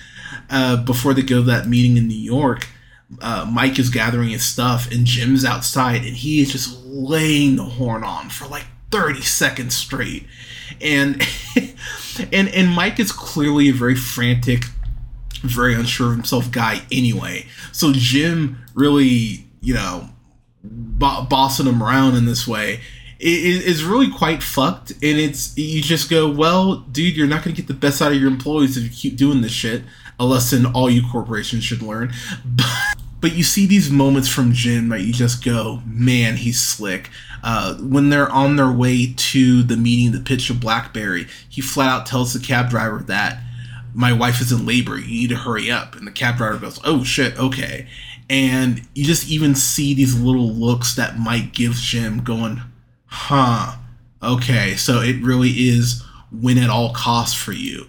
uh, 0.49 0.83
before 0.83 1.13
they 1.13 1.21
go 1.21 1.37
to 1.37 1.43
that 1.43 1.67
meeting 1.67 1.97
in 1.97 2.07
New 2.07 2.15
York, 2.15 2.67
uh, 3.21 3.49
Mike 3.51 3.79
is 3.79 3.89
gathering 3.89 4.29
his 4.29 4.45
stuff 4.45 4.91
and 4.91 5.05
Jim's 5.05 5.45
outside 5.45 6.03
and 6.03 6.15
he 6.15 6.41
is 6.41 6.51
just 6.51 6.83
laying 6.85 7.55
the 7.55 7.63
horn 7.63 8.03
on 8.03 8.29
for 8.29 8.47
like 8.47 8.65
30 8.91 9.21
seconds 9.21 9.75
straight. 9.75 10.25
And 10.81 11.21
and 12.31 12.47
and 12.49 12.69
Mike 12.69 12.99
is 12.99 13.11
clearly 13.11 13.69
a 13.69 13.73
very 13.73 13.95
frantic 13.95 14.63
very 15.43 15.73
unsure 15.73 16.07
of 16.07 16.15
himself 16.15 16.51
guy 16.51 16.81
anyway. 16.91 17.45
So 17.71 17.91
Jim 17.93 18.57
really, 18.73 19.45
you 19.61 19.73
know, 19.73 20.09
bo- 20.63 21.23
bossing 21.23 21.67
him 21.67 21.83
around 21.83 22.15
in 22.15 22.25
this 22.25 22.47
way 22.47 22.79
is 23.19 23.85
really 23.85 24.11
quite 24.11 24.43
fucked. 24.43 24.91
And 24.91 25.17
it's 25.17 25.57
you 25.57 25.81
just 25.81 26.09
go, 26.09 26.29
well, 26.29 26.77
dude, 26.91 27.15
you're 27.15 27.27
not 27.27 27.43
gonna 27.43 27.55
get 27.55 27.67
the 27.67 27.73
best 27.73 28.01
out 28.01 28.11
of 28.11 28.17
your 28.17 28.29
employees 28.29 28.77
if 28.77 28.83
you 28.83 28.89
keep 28.89 29.17
doing 29.17 29.41
this 29.41 29.51
shit. 29.51 29.83
A 30.19 30.25
lesson 30.25 30.65
all 30.67 30.89
you 30.89 31.01
corporations 31.09 31.63
should 31.63 31.81
learn. 31.81 32.13
But, 33.23 33.37
you 33.37 33.43
see 33.43 33.65
these 33.65 33.89
moments 33.89 34.27
from 34.27 34.51
Jim 34.51 34.89
that 34.89 34.99
you 34.99 35.13
just 35.13 35.45
go, 35.45 35.81
man, 35.85 36.35
he's 36.35 36.61
slick. 36.61 37.09
Uh, 37.41 37.75
when 37.75 38.09
they're 38.09 38.29
on 38.29 38.57
their 38.57 38.69
way 38.69 39.13
to 39.15 39.63
the 39.63 39.77
meeting 39.77 40.11
to 40.11 40.19
pitch 40.19 40.49
a 40.49 40.53
BlackBerry, 40.53 41.27
he 41.47 41.61
flat 41.61 41.87
out 41.87 42.05
tells 42.05 42.33
the 42.33 42.45
cab 42.45 42.69
driver 42.69 42.99
that 43.07 43.41
my 43.93 44.11
wife 44.13 44.41
is 44.41 44.51
in 44.51 44.65
labor. 44.65 44.97
You 44.97 45.21
need 45.21 45.29
to 45.29 45.35
hurry 45.35 45.69
up. 45.69 45.95
And 45.95 46.07
the 46.07 46.11
cab 46.11 46.37
driver 46.37 46.57
goes, 46.57 46.79
oh 46.83 47.03
shit, 47.03 47.37
okay. 47.37 47.87
And 48.29 48.81
you 48.93 49.03
just 49.05 49.29
even 49.29 49.55
see 49.55 49.93
these 49.93 50.19
little 50.19 50.49
looks 50.49 50.95
that 50.95 51.19
Mike 51.19 51.53
gives 51.53 51.81
Jim 51.81 52.23
going, 52.23 52.61
huh, 53.05 53.75
okay, 54.21 54.75
so 54.75 55.01
it 55.01 55.21
really 55.21 55.49
is 55.49 56.03
win 56.31 56.57
at 56.57 56.69
all 56.69 56.93
costs 56.93 57.35
for 57.35 57.51
you. 57.51 57.87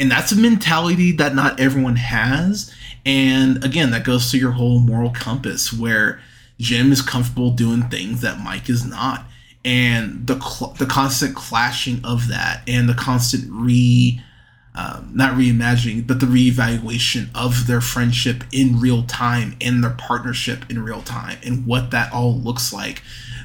And 0.00 0.10
that's 0.10 0.32
a 0.32 0.36
mentality 0.36 1.12
that 1.12 1.34
not 1.34 1.60
everyone 1.60 1.96
has. 1.96 2.74
And 3.06 3.62
again, 3.64 3.90
that 3.90 4.04
goes 4.04 4.30
to 4.30 4.38
your 4.38 4.52
whole 4.52 4.80
moral 4.80 5.10
compass 5.10 5.72
where 5.72 6.20
Jim 6.58 6.90
is 6.90 7.02
comfortable 7.02 7.50
doing 7.50 7.82
things 7.82 8.20
that 8.22 8.40
Mike 8.40 8.68
is 8.68 8.84
not. 8.84 9.26
And 9.64 10.26
the, 10.26 10.40
cl- 10.40 10.72
the 10.72 10.86
constant 10.86 11.36
clashing 11.36 12.04
of 12.04 12.28
that 12.28 12.62
and 12.66 12.88
the 12.88 12.94
constant 12.94 13.44
re 13.50 14.20
um, 14.74 15.10
not 15.14 15.34
reimagining, 15.34 16.06
but 16.06 16.20
the 16.20 16.26
reevaluation 16.26 17.28
of 17.34 17.66
their 17.66 17.80
friendship 17.80 18.44
in 18.52 18.80
real 18.80 19.04
time 19.04 19.56
and 19.60 19.82
their 19.82 19.94
partnership 19.96 20.68
in 20.68 20.82
real 20.82 21.02
time 21.02 21.38
and 21.44 21.66
what 21.66 21.90
that 21.92 22.12
all 22.12 22.34
looks 22.34 22.72
like 22.72 23.02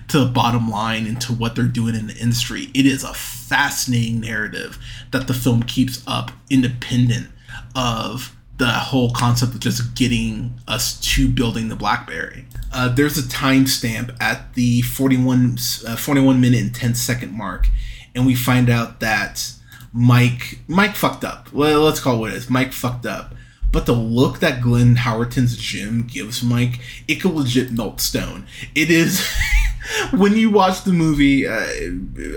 to 0.08 0.20
the 0.20 0.26
bottom 0.26 0.70
line 0.70 1.06
and 1.06 1.22
to 1.22 1.34
what 1.34 1.56
they're 1.56 1.66
doing 1.66 1.94
in 1.94 2.08
the 2.08 2.18
industry. 2.18 2.70
It 2.74 2.86
is 2.86 3.04
a 3.04 3.14
fascinating 3.14 4.22
narrative 4.22 4.80
that 5.12 5.28
the 5.28 5.34
film 5.34 5.64
keeps 5.64 6.04
up 6.08 6.32
independent 6.50 7.30
of 7.76 8.36
the 8.58 8.68
whole 8.68 9.12
concept 9.12 9.54
of 9.54 9.60
just 9.60 9.96
getting 9.96 10.60
us 10.68 11.00
to 11.00 11.30
building 11.30 11.70
the 11.70 11.76
blackberry 11.76 12.46
uh, 12.72 12.90
there's 12.90 13.18
a 13.18 13.22
timestamp 13.22 14.16
at 14.22 14.54
the 14.54 14.82
41 14.82 15.58
uh, 15.88 15.96
41 15.96 16.42
minute 16.42 16.62
and 16.62 16.76
10 16.76 16.96
second 16.96 17.32
mark 17.34 17.68
and 18.14 18.26
we 18.26 18.36
find 18.36 18.70
out 18.70 19.00
that 19.00 19.54
mike 19.94 20.60
mike 20.68 20.96
fucked 20.96 21.24
up 21.24 21.52
well 21.52 21.82
let's 21.82 22.00
call 22.00 22.16
it 22.16 22.20
what 22.20 22.32
it 22.32 22.36
is 22.36 22.50
mike 22.50 22.74
fucked 22.74 23.06
up 23.06 23.34
but 23.72 23.86
the 23.86 23.94
look 23.94 24.40
that 24.40 24.62
glenn 24.62 24.96
howerton's 24.96 25.58
Jim 25.58 26.04
gives 26.04 26.44
mike 26.44 26.80
it 27.08 27.16
could 27.16 27.34
legit 27.34 27.72
melt 27.72 28.00
stone 28.00 28.46
it 28.76 28.90
is 28.90 29.26
when 30.12 30.36
you 30.36 30.50
watch 30.50 30.84
the 30.84 30.94
movie 30.94 31.48
uh, 31.48 31.68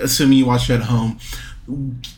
assuming 0.02 0.38
you 0.38 0.46
watch 0.46 0.70
it 0.70 0.74
at 0.74 0.82
home 0.82 1.18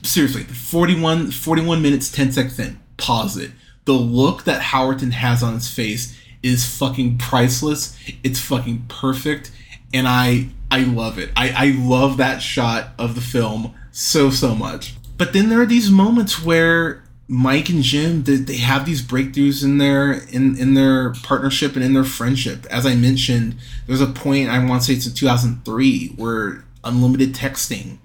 seriously 0.02 0.44
41 0.44 1.30
41 1.30 1.82
minutes 1.82 2.10
10 2.10 2.32
seconds 2.32 2.58
in 2.58 2.78
pause 2.96 3.36
it 3.36 3.50
the 3.84 3.92
look 3.92 4.44
that 4.44 4.62
Howerton 4.62 5.12
has 5.12 5.42
on 5.42 5.54
his 5.54 5.68
face 5.68 6.18
is 6.42 6.66
fucking 6.66 7.18
priceless. 7.18 7.96
It's 8.22 8.40
fucking 8.40 8.86
perfect, 8.88 9.50
and 9.92 10.06
I 10.08 10.48
I 10.70 10.80
love 10.80 11.18
it. 11.18 11.30
I 11.36 11.50
I 11.50 11.74
love 11.76 12.16
that 12.18 12.40
shot 12.42 12.90
of 12.98 13.14
the 13.14 13.20
film 13.20 13.74
so 13.92 14.30
so 14.30 14.54
much. 14.54 14.94
But 15.16 15.32
then 15.32 15.48
there 15.48 15.60
are 15.60 15.66
these 15.66 15.90
moments 15.90 16.42
where 16.42 17.04
Mike 17.26 17.70
and 17.70 17.82
Jim 17.82 18.24
they, 18.24 18.36
they 18.36 18.58
have 18.58 18.84
these 18.84 19.02
breakthroughs 19.02 19.64
in 19.64 19.78
their 19.78 20.12
in 20.12 20.56
in 20.58 20.74
their 20.74 21.12
partnership 21.22 21.74
and 21.74 21.84
in 21.84 21.94
their 21.94 22.04
friendship. 22.04 22.66
As 22.66 22.84
I 22.84 22.94
mentioned, 22.94 23.56
there's 23.86 24.00
a 24.00 24.06
point 24.06 24.50
I 24.50 24.64
want 24.64 24.82
to 24.82 24.86
say 24.86 24.94
it's 24.94 25.06
in 25.06 25.14
2003 25.14 26.08
where 26.16 26.64
unlimited 26.82 27.34
texting 27.34 27.98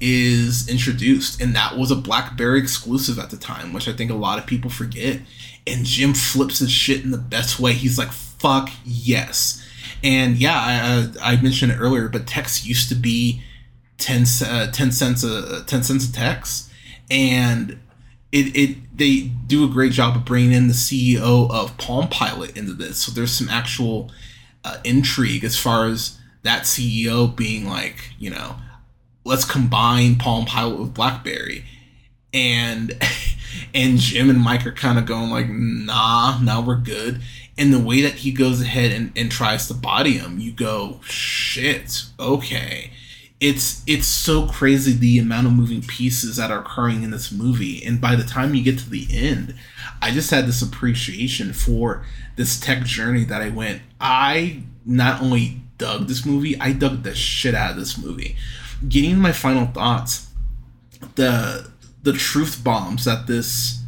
is 0.00 0.68
introduced 0.68 1.40
and 1.40 1.54
that 1.54 1.76
was 1.76 1.90
a 1.90 1.96
blackberry 1.96 2.58
exclusive 2.58 3.20
at 3.20 3.30
the 3.30 3.36
time 3.36 3.72
which 3.72 3.86
i 3.86 3.92
think 3.92 4.10
a 4.10 4.14
lot 4.14 4.38
of 4.38 4.46
people 4.46 4.70
forget. 4.70 5.20
And 5.66 5.84
jim 5.84 6.14
flips 6.14 6.58
his 6.58 6.72
shit 6.72 7.04
in 7.04 7.12
the 7.12 7.18
best 7.18 7.60
way. 7.60 7.72
He's 7.74 7.98
like 7.98 8.10
fuck 8.10 8.70
yes. 8.84 9.64
And 10.02 10.38
yeah 10.38 11.12
i, 11.22 11.32
I 11.34 11.40
mentioned 11.42 11.72
it 11.72 11.76
earlier 11.76 12.08
but 12.08 12.26
text 12.26 12.66
used 12.66 12.88
to 12.88 12.94
be 12.94 13.42
10, 14.02 14.24
uh, 14.44 14.70
10 14.70 14.92
cents 14.92 15.24
a 15.24 15.64
10 15.64 15.82
cents 15.82 16.08
a 16.08 16.12
text 16.12 16.70
and 17.10 17.78
it, 18.30 18.56
it 18.56 18.78
they 18.96 19.20
do 19.46 19.64
a 19.64 19.68
great 19.68 19.92
job 19.92 20.16
of 20.16 20.24
bringing 20.24 20.52
in 20.52 20.68
the 20.68 20.74
ceo 20.74 21.50
of 21.50 21.76
palm 21.78 22.08
pilot 22.08 22.56
into 22.56 22.72
this 22.72 22.98
so 22.98 23.12
there's 23.12 23.32
some 23.32 23.48
actual 23.48 24.10
uh, 24.64 24.78
intrigue 24.84 25.44
as 25.44 25.58
far 25.58 25.86
as 25.86 26.18
that 26.42 26.62
ceo 26.62 27.34
being 27.34 27.68
like 27.68 28.10
you 28.18 28.30
know 28.30 28.56
let's 29.24 29.44
combine 29.44 30.16
Palm 30.16 30.46
Pilot 30.46 30.78
with 30.78 30.94
BlackBerry. 30.94 31.64
And 32.32 32.92
and 33.74 33.98
Jim 33.98 34.30
and 34.30 34.40
Mike 34.40 34.66
are 34.66 34.72
kind 34.72 34.98
of 34.98 35.06
going 35.06 35.30
like, 35.30 35.48
nah, 35.48 36.38
now 36.40 36.60
we're 36.60 36.76
good. 36.76 37.20
And 37.58 37.72
the 37.72 37.78
way 37.78 38.00
that 38.02 38.14
he 38.14 38.32
goes 38.32 38.62
ahead 38.62 38.92
and, 38.92 39.12
and 39.14 39.30
tries 39.30 39.68
to 39.68 39.74
body 39.74 40.12
him, 40.12 40.38
you 40.38 40.52
go, 40.52 41.00
shit, 41.04 42.04
okay. 42.18 42.90
It's 43.42 43.82
it's 43.86 44.06
so 44.06 44.46
crazy 44.46 44.92
the 44.92 45.18
amount 45.18 45.48
of 45.48 45.52
moving 45.52 45.82
pieces 45.82 46.36
that 46.36 46.50
are 46.50 46.60
occurring 46.60 47.02
in 47.02 47.10
this 47.10 47.32
movie. 47.32 47.84
And 47.84 48.00
by 48.00 48.14
the 48.14 48.22
time 48.24 48.54
you 48.54 48.62
get 48.62 48.78
to 48.78 48.88
the 48.88 49.06
end, 49.10 49.54
I 50.00 50.12
just 50.12 50.30
had 50.30 50.46
this 50.46 50.62
appreciation 50.62 51.52
for 51.52 52.06
this 52.36 52.60
tech 52.60 52.84
journey 52.84 53.24
that 53.24 53.42
I 53.42 53.48
went. 53.48 53.82
I 54.00 54.62
not 54.86 55.20
only 55.20 55.60
dug 55.76 56.06
this 56.06 56.24
movie, 56.24 56.58
I 56.60 56.72
dug 56.72 57.02
the 57.02 57.14
shit 57.14 57.54
out 57.54 57.72
of 57.72 57.76
this 57.76 57.98
movie 57.98 58.36
getting 58.88 59.18
my 59.18 59.32
final 59.32 59.66
thoughts, 59.66 60.28
the 61.14 61.70
the 62.02 62.12
truth 62.12 62.62
bombs 62.64 63.04
that 63.04 63.26
this 63.26 63.80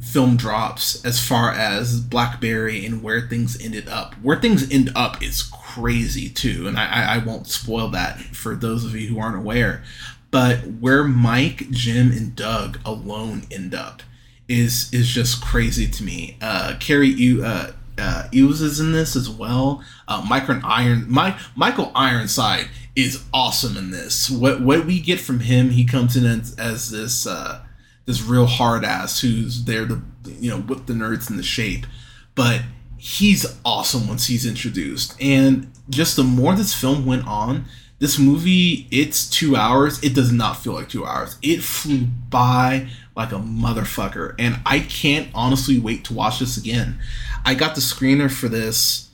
film 0.00 0.36
drops 0.36 1.04
as 1.04 1.24
far 1.24 1.52
as 1.52 2.00
Blackberry 2.00 2.84
and 2.84 3.02
where 3.02 3.20
things 3.20 3.60
ended 3.60 3.88
up. 3.88 4.14
Where 4.22 4.40
things 4.40 4.70
end 4.70 4.90
up 4.94 5.22
is 5.22 5.42
crazy 5.74 6.28
too, 6.28 6.66
and 6.66 6.78
I, 6.78 7.16
I 7.16 7.18
won't 7.18 7.46
spoil 7.46 7.88
that 7.88 8.18
for 8.18 8.54
those 8.54 8.84
of 8.84 8.94
you 8.94 9.08
who 9.08 9.18
aren't 9.18 9.36
aware. 9.36 9.82
But 10.30 10.58
where 10.80 11.04
Mike, 11.04 11.70
Jim, 11.70 12.12
and 12.12 12.36
Doug 12.36 12.78
alone 12.84 13.42
end 13.50 13.74
up 13.74 14.02
is 14.48 14.92
is 14.92 15.08
just 15.08 15.42
crazy 15.42 15.88
to 15.88 16.02
me. 16.02 16.36
Uh, 16.40 16.76
Cary, 16.78 17.08
you 17.08 17.44
uh, 17.44 17.72
uh, 17.98 18.28
is 18.32 18.80
in 18.80 18.92
this 18.92 19.16
as 19.16 19.28
well. 19.28 19.82
Uh, 20.08 20.24
Michael 20.28 20.60
Iron, 20.64 21.06
My, 21.08 21.38
Michael 21.54 21.92
Ironside 21.94 22.68
is 22.96 23.24
awesome 23.32 23.76
in 23.76 23.90
this. 23.90 24.30
What 24.30 24.60
what 24.60 24.86
we 24.86 25.00
get 25.00 25.20
from 25.20 25.40
him, 25.40 25.70
he 25.70 25.84
comes 25.84 26.16
in 26.16 26.24
as, 26.26 26.56
as 26.58 26.90
this 26.90 27.26
uh, 27.26 27.62
this 28.06 28.22
real 28.22 28.46
hard 28.46 28.84
ass 28.84 29.20
who's 29.20 29.64
there 29.64 29.86
to 29.86 30.02
you 30.26 30.50
know 30.50 30.58
whip 30.58 30.86
the 30.86 30.92
nerds 30.92 31.30
in 31.30 31.36
the 31.36 31.42
shape, 31.42 31.86
but 32.34 32.62
he's 33.00 33.46
awesome 33.64 34.06
once 34.06 34.26
he's 34.26 34.44
introduced. 34.44 35.16
And 35.20 35.72
just 35.88 36.16
the 36.16 36.22
more 36.22 36.54
this 36.54 36.74
film 36.74 37.06
went 37.06 37.26
on, 37.26 37.64
this 37.98 38.18
movie 38.18 38.86
it's 38.90 39.28
two 39.28 39.56
hours. 39.56 40.02
It 40.02 40.14
does 40.14 40.30
not 40.30 40.58
feel 40.58 40.74
like 40.74 40.90
two 40.90 41.06
hours. 41.06 41.36
It 41.42 41.62
flew 41.62 42.06
by 42.28 42.88
like 43.16 43.32
a 43.32 43.36
motherfucker, 43.36 44.34
and 44.38 44.60
I 44.64 44.80
can't 44.80 45.28
honestly 45.34 45.78
wait 45.78 46.04
to 46.04 46.14
watch 46.14 46.38
this 46.38 46.56
again. 46.56 46.98
I 47.44 47.54
got 47.54 47.74
the 47.74 47.80
screener 47.80 48.30
for 48.30 48.48
this, 48.48 49.08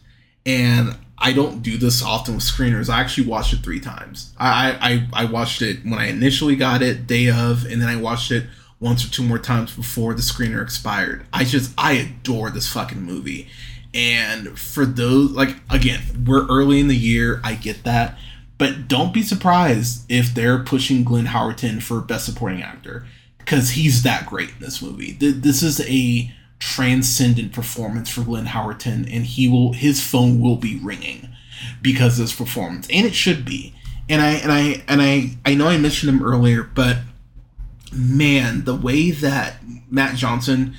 and 0.44 0.96
I 1.18 1.32
don't 1.32 1.62
do 1.62 1.76
this 1.76 2.02
often 2.02 2.34
with 2.34 2.44
screeners. 2.44 2.90
I 2.90 3.00
actually 3.00 3.28
watched 3.28 3.52
it 3.52 3.60
three 3.60 3.80
times. 3.80 4.32
I, 4.36 5.08
I 5.12 5.22
I 5.22 5.24
watched 5.26 5.62
it 5.62 5.84
when 5.84 5.94
I 5.94 6.06
initially 6.08 6.56
got 6.56 6.82
it, 6.82 7.06
day 7.06 7.30
of, 7.30 7.64
and 7.64 7.80
then 7.80 7.88
I 7.88 7.96
watched 7.96 8.30
it 8.30 8.46
once 8.78 9.04
or 9.04 9.10
two 9.10 9.22
more 9.22 9.38
times 9.38 9.74
before 9.74 10.14
the 10.14 10.22
screener 10.22 10.62
expired. 10.62 11.26
I 11.32 11.44
just 11.44 11.72
I 11.78 11.92
adore 11.92 12.50
this 12.50 12.70
fucking 12.72 13.00
movie. 13.02 13.48
And 13.96 14.58
for 14.58 14.84
those 14.84 15.30
like 15.30 15.56
again, 15.70 16.24
we're 16.26 16.46
early 16.48 16.80
in 16.80 16.88
the 16.88 16.96
year, 16.96 17.40
I 17.42 17.54
get 17.54 17.84
that. 17.84 18.18
But 18.58 18.88
don't 18.88 19.14
be 19.14 19.22
surprised 19.22 20.04
if 20.10 20.34
they're 20.34 20.62
pushing 20.62 21.02
Glenn 21.02 21.26
Howerton 21.26 21.82
for 21.82 22.00
best 22.02 22.26
supporting 22.26 22.62
actor 22.62 23.06
because 23.38 23.70
he's 23.70 24.02
that 24.02 24.26
great 24.26 24.50
in 24.50 24.60
this 24.60 24.82
movie. 24.82 25.12
This 25.12 25.62
is 25.62 25.80
a 25.80 26.30
transcendent 26.58 27.52
performance 27.52 28.10
for 28.10 28.22
Glenn 28.22 28.46
Howerton, 28.46 29.10
and 29.10 29.24
he 29.24 29.48
will 29.48 29.72
his 29.72 30.06
phone 30.06 30.40
will 30.40 30.56
be 30.56 30.78
ringing 30.78 31.30
because 31.80 32.18
of 32.18 32.26
this 32.26 32.36
performance, 32.36 32.86
and 32.90 33.06
it 33.06 33.14
should 33.14 33.46
be. 33.46 33.74
And 34.10 34.20
I 34.20 34.32
and 34.32 34.52
I 34.52 34.84
and 34.88 35.00
I 35.00 35.30
I 35.46 35.54
know 35.54 35.68
I 35.68 35.78
mentioned 35.78 36.10
him 36.10 36.22
earlier, 36.22 36.62
but 36.62 36.98
man, 37.92 38.64
the 38.64 38.76
way 38.76 39.10
that 39.10 39.56
Matt 39.90 40.16
Johnson 40.16 40.74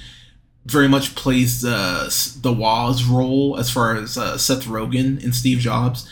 very 0.68 0.88
much 0.88 1.16
plays 1.16 1.62
the 1.62 2.40
the 2.42 2.54
Woz 2.54 3.04
role 3.04 3.58
as 3.58 3.70
far 3.70 3.96
as 3.96 4.18
uh, 4.18 4.38
Seth 4.38 4.66
Rogen 4.66 5.24
and 5.24 5.34
Steve 5.34 5.60
Jobs, 5.60 6.10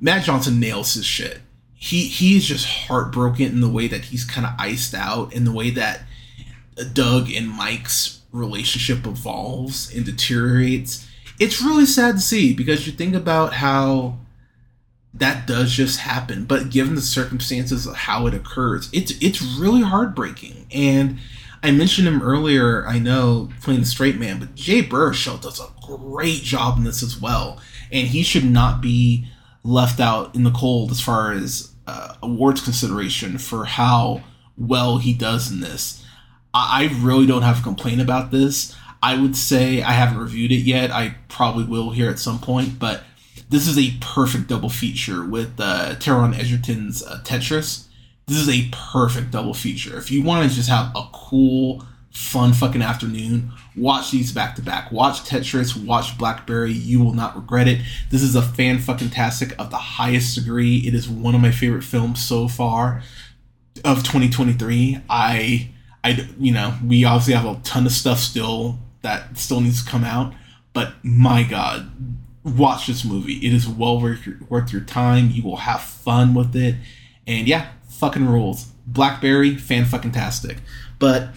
Matt 0.00 0.24
Johnson 0.24 0.60
nails 0.60 0.94
his 0.94 1.04
shit. 1.04 1.40
He 1.74 2.06
he 2.06 2.36
is 2.36 2.46
just 2.46 2.66
heartbroken 2.66 3.46
in 3.46 3.60
the 3.60 3.68
way 3.68 3.88
that 3.88 4.06
he's 4.06 4.24
kind 4.24 4.46
of 4.46 4.52
iced 4.58 4.94
out, 4.94 5.32
in 5.32 5.44
the 5.44 5.52
way 5.52 5.70
that 5.70 6.02
Doug 6.92 7.30
and 7.30 7.48
Mike's 7.48 8.20
relationship 8.32 9.06
evolves 9.06 9.94
and 9.94 10.04
deteriorates, 10.04 11.08
it's 11.40 11.62
really 11.62 11.86
sad 11.86 12.16
to 12.16 12.20
see 12.20 12.52
because 12.52 12.86
you 12.86 12.92
think 12.92 13.14
about 13.14 13.54
how 13.54 14.18
that 15.14 15.46
does 15.46 15.72
just 15.72 16.00
happen. 16.00 16.44
But 16.44 16.70
given 16.70 16.94
the 16.94 17.00
circumstances 17.00 17.86
of 17.86 17.94
how 17.94 18.26
it 18.26 18.34
occurs, 18.34 18.88
it's 18.92 19.12
it's 19.20 19.42
really 19.42 19.82
heartbreaking. 19.82 20.66
And 20.72 21.18
I 21.62 21.70
mentioned 21.72 22.06
him 22.06 22.22
earlier, 22.22 22.86
I 22.86 22.98
know, 22.98 23.48
playing 23.60 23.80
the 23.80 23.86
straight 23.86 24.18
man, 24.18 24.38
but 24.38 24.54
Jay 24.54 24.82
Baruchel 24.82 25.40
does 25.40 25.60
a 25.60 25.72
great 25.86 26.42
job 26.42 26.78
in 26.78 26.84
this 26.84 27.02
as 27.02 27.20
well. 27.20 27.60
And 27.90 28.08
he 28.08 28.22
should 28.22 28.44
not 28.44 28.80
be 28.80 29.26
left 29.64 30.00
out 30.00 30.34
in 30.34 30.44
the 30.44 30.50
cold 30.50 30.90
as 30.90 31.00
far 31.00 31.32
as 31.32 31.72
uh, 31.86 32.14
awards 32.22 32.60
consideration 32.60 33.38
for 33.38 33.64
how 33.64 34.22
well 34.56 34.98
he 34.98 35.12
does 35.12 35.50
in 35.50 35.60
this. 35.60 36.04
I 36.54 36.90
really 37.00 37.26
don't 37.26 37.42
have 37.42 37.60
a 37.60 37.62
complaint 37.62 38.00
about 38.00 38.30
this. 38.30 38.74
I 39.02 39.20
would 39.20 39.36
say 39.36 39.82
I 39.82 39.92
haven't 39.92 40.18
reviewed 40.18 40.52
it 40.52 40.56
yet. 40.56 40.90
I 40.90 41.16
probably 41.28 41.64
will 41.64 41.90
here 41.90 42.10
at 42.10 42.18
some 42.18 42.38
point, 42.38 42.78
but 42.78 43.04
this 43.48 43.66
is 43.66 43.78
a 43.78 43.96
perfect 44.00 44.48
double 44.48 44.68
feature 44.68 45.24
with 45.24 45.58
uh, 45.58 45.94
Taron 45.96 46.34
Egerton's 46.34 47.02
uh, 47.02 47.20
Tetris. 47.24 47.87
This 48.28 48.38
is 48.38 48.48
a 48.48 48.68
perfect 48.70 49.30
double 49.30 49.54
feature. 49.54 49.96
If 49.96 50.10
you 50.10 50.22
want 50.22 50.48
to 50.48 50.54
just 50.54 50.68
have 50.68 50.92
a 50.94 51.08
cool, 51.12 51.84
fun 52.10 52.52
fucking 52.52 52.82
afternoon, 52.82 53.52
watch 53.74 54.10
these 54.10 54.32
back 54.32 54.54
to 54.56 54.62
back. 54.62 54.92
Watch 54.92 55.22
Tetris, 55.22 55.82
watch 55.82 56.18
Blackberry. 56.18 56.72
You 56.72 57.02
will 57.02 57.14
not 57.14 57.36
regret 57.36 57.68
it. 57.68 57.80
This 58.10 58.22
is 58.22 58.36
a 58.36 58.42
fan 58.42 58.78
fucking 58.78 59.10
tastic 59.10 59.58
of 59.58 59.70
the 59.70 59.78
highest 59.78 60.34
degree. 60.34 60.78
It 60.86 60.94
is 60.94 61.08
one 61.08 61.34
of 61.34 61.40
my 61.40 61.50
favorite 61.50 61.84
films 61.84 62.22
so 62.22 62.48
far 62.48 63.02
of 63.84 63.98
2023. 63.98 65.00
I 65.08 65.70
I, 66.04 66.28
you 66.38 66.52
know, 66.52 66.74
we 66.84 67.04
obviously 67.04 67.34
have 67.34 67.44
a 67.44 67.60
ton 67.62 67.86
of 67.86 67.92
stuff 67.92 68.18
still 68.18 68.78
that 69.02 69.36
still 69.38 69.60
needs 69.60 69.84
to 69.84 69.90
come 69.90 70.04
out, 70.04 70.32
but 70.72 70.94
my 71.02 71.42
God, 71.42 71.90
watch 72.44 72.86
this 72.86 73.04
movie. 73.04 73.34
It 73.46 73.52
is 73.52 73.68
well 73.68 74.00
worth 74.00 74.26
your, 74.26 74.36
worth 74.48 74.72
your 74.72 74.82
time. 74.82 75.30
You 75.30 75.42
will 75.42 75.56
have 75.56 75.82
fun 75.82 76.34
with 76.34 76.54
it, 76.54 76.76
and 77.26 77.46
yeah, 77.48 77.68
fucking 77.88 78.26
rules. 78.26 78.66
Blackberry, 78.86 79.56
fan 79.56 79.84
fucking 79.84 80.12
tastic. 80.12 80.58
But 80.98 81.30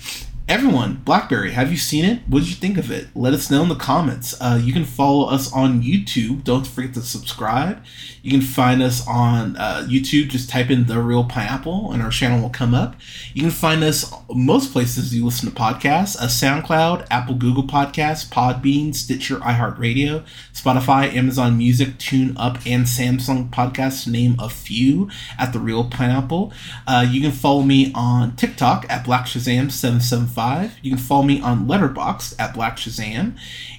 everyone, 0.47 1.01
Blackberry, 1.05 1.51
have 1.51 1.71
you 1.71 1.77
seen 1.77 2.05
it? 2.05 2.21
What 2.27 2.39
did 2.39 2.49
you 2.49 2.55
think 2.55 2.77
of 2.77 2.91
it? 2.91 3.07
Let 3.15 3.33
us 3.33 3.49
know 3.49 3.63
in 3.63 3.69
the 3.69 3.75
comments. 3.75 4.39
Uh, 4.39 4.59
you 4.61 4.73
can 4.73 4.85
follow 4.85 5.27
us 5.27 5.51
on 5.53 5.81
YouTube. 5.81 6.43
Don't 6.43 6.67
forget 6.67 6.93
to 6.95 7.01
subscribe. 7.01 7.83
You 8.21 8.31
can 8.31 8.41
find 8.41 8.81
us 8.81 9.05
on 9.07 9.57
uh, 9.57 9.85
YouTube. 9.87 10.29
Just 10.29 10.49
type 10.49 10.69
in 10.69 10.85
The 10.85 10.99
Reel 10.99 11.23
Pineapple 11.23 11.91
and 11.91 12.01
our 12.01 12.11
channel 12.11 12.41
will 12.41 12.49
come 12.49 12.73
up. 12.73 12.95
You 13.33 13.41
can 13.41 13.51
find 13.51 13.83
us 13.83 14.13
most 14.29 14.71
places 14.71 15.15
you 15.15 15.25
listen 15.25 15.49
to 15.49 15.55
podcasts 15.55 16.15
a 16.19 16.23
uh, 16.23 16.27
SoundCloud, 16.27 17.07
Apple, 17.09 17.35
Google 17.35 17.63
Podcasts, 17.63 18.27
Podbean, 18.29 18.93
Stitcher, 18.93 19.37
iHeartRadio, 19.37 20.25
Spotify, 20.53 21.13
Amazon 21.13 21.57
Music, 21.57 21.97
Tune 21.97 22.35
Up, 22.37 22.55
and 22.65 22.85
Samsung 22.85 23.49
Podcasts, 23.49 24.07
name 24.07 24.35
a 24.39 24.49
few 24.49 25.09
at 25.37 25.53
The 25.53 25.59
Reel 25.59 25.85
Pineapple. 25.85 26.53
Uh, 26.85 27.05
you 27.09 27.21
can 27.21 27.31
follow 27.31 27.61
me 27.61 27.91
on 27.93 28.35
TikTok 28.35 28.85
at 28.89 29.03
Black 29.03 29.25
Shazam 29.25 29.71
775 29.71 30.51
you 30.81 30.91
can 30.91 30.99
follow 30.99 31.23
me 31.23 31.41
on 31.41 31.67
Letterboxd 31.67 32.35
at 32.39 32.53
Black 32.53 32.77
Shazam, 32.77 33.37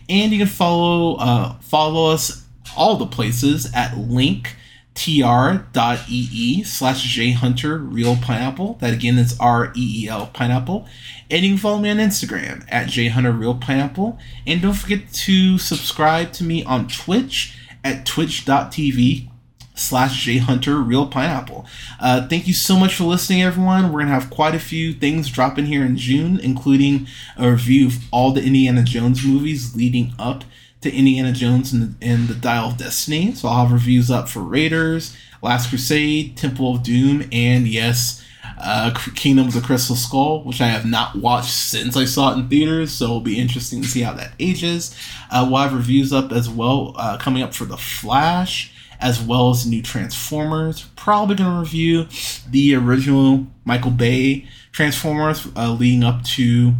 and 0.08 0.32
you 0.32 0.38
can 0.38 0.46
follow 0.46 1.16
uh, 1.16 1.54
follow 1.60 2.12
us 2.12 2.46
all 2.76 2.96
the 2.96 3.06
places 3.06 3.70
at 3.74 3.96
link 3.96 4.56
tr.ee 4.94 6.62
slash 6.64 7.16
jhunter 7.16 7.92
reel 7.92 8.16
pineapple. 8.16 8.74
That 8.74 8.92
again 8.92 9.18
is 9.18 9.38
r-e-e-l 9.40 10.30
pineapple. 10.34 10.86
And 11.30 11.44
you 11.44 11.52
can 11.52 11.58
follow 11.58 11.78
me 11.78 11.90
on 11.90 11.96
instagram 11.96 12.64
at 12.68 12.88
jhunter 12.88 13.38
reel 13.38 13.54
pineapple. 13.54 14.18
And 14.46 14.60
don't 14.60 14.74
forget 14.74 15.12
to 15.12 15.58
subscribe 15.58 16.32
to 16.34 16.44
me 16.44 16.62
on 16.64 16.88
twitch 16.88 17.56
at 17.82 18.04
twitch.tv 18.06 19.28
slash 19.74 20.24
J 20.24 20.38
Hunter 20.38 20.76
Reel 20.76 21.06
Pineapple. 21.06 21.66
Uh, 22.00 22.26
thank 22.28 22.46
you 22.46 22.54
so 22.54 22.76
much 22.76 22.94
for 22.94 23.04
listening, 23.04 23.42
everyone. 23.42 23.92
We're 23.92 24.00
gonna 24.00 24.12
have 24.12 24.30
quite 24.30 24.54
a 24.54 24.60
few 24.60 24.92
things 24.92 25.30
dropping 25.30 25.66
here 25.66 25.84
in 25.84 25.96
June, 25.96 26.38
including 26.38 27.06
a 27.36 27.50
review 27.50 27.86
of 27.86 28.04
all 28.10 28.32
the 28.32 28.44
Indiana 28.44 28.82
Jones 28.82 29.24
movies 29.24 29.74
leading 29.74 30.14
up 30.18 30.44
to 30.82 30.92
Indiana 30.92 31.32
Jones 31.32 31.72
and 31.72 31.82
the, 31.82 32.06
and 32.06 32.28
the 32.28 32.34
Dial 32.34 32.68
of 32.68 32.76
Destiny. 32.76 33.34
So 33.34 33.48
I'll 33.48 33.66
have 33.66 33.72
reviews 33.72 34.10
up 34.10 34.28
for 34.28 34.40
Raiders, 34.40 35.16
Last 35.40 35.70
Crusade, 35.70 36.36
Temple 36.36 36.76
of 36.76 36.82
Doom, 36.82 37.28
and 37.32 37.66
yes. 37.66 38.18
Uh, 38.64 38.92
Kingdom 39.14 39.48
of 39.48 39.54
the 39.54 39.60
Crystal 39.60 39.96
Skull, 39.96 40.44
which 40.44 40.60
I 40.60 40.66
have 40.66 40.84
not 40.84 41.16
watched 41.16 41.50
since 41.50 41.96
I 41.96 42.04
saw 42.04 42.32
it 42.32 42.38
in 42.38 42.48
theaters, 42.48 42.92
so 42.92 43.06
it'll 43.06 43.20
be 43.20 43.40
interesting 43.40 43.82
to 43.82 43.88
see 43.88 44.02
how 44.02 44.12
that 44.14 44.34
ages. 44.38 44.96
Uh, 45.30 45.46
we'll 45.48 45.62
have 45.62 45.72
reviews 45.72 46.12
up 46.12 46.30
as 46.30 46.48
well 46.48 46.94
uh, 46.96 47.16
coming 47.18 47.42
up 47.42 47.54
for 47.54 47.64
The 47.64 47.76
Flash, 47.76 48.72
as 49.02 49.20
well 49.20 49.50
as 49.50 49.66
new 49.66 49.82
Transformers. 49.82 50.86
Probably 50.96 51.36
going 51.36 51.50
to 51.50 51.60
review 51.60 52.06
the 52.48 52.74
original 52.74 53.46
Michael 53.64 53.90
Bay 53.90 54.46
Transformers 54.70 55.48
uh, 55.56 55.72
leading 55.72 56.04
up 56.04 56.22
to 56.24 56.74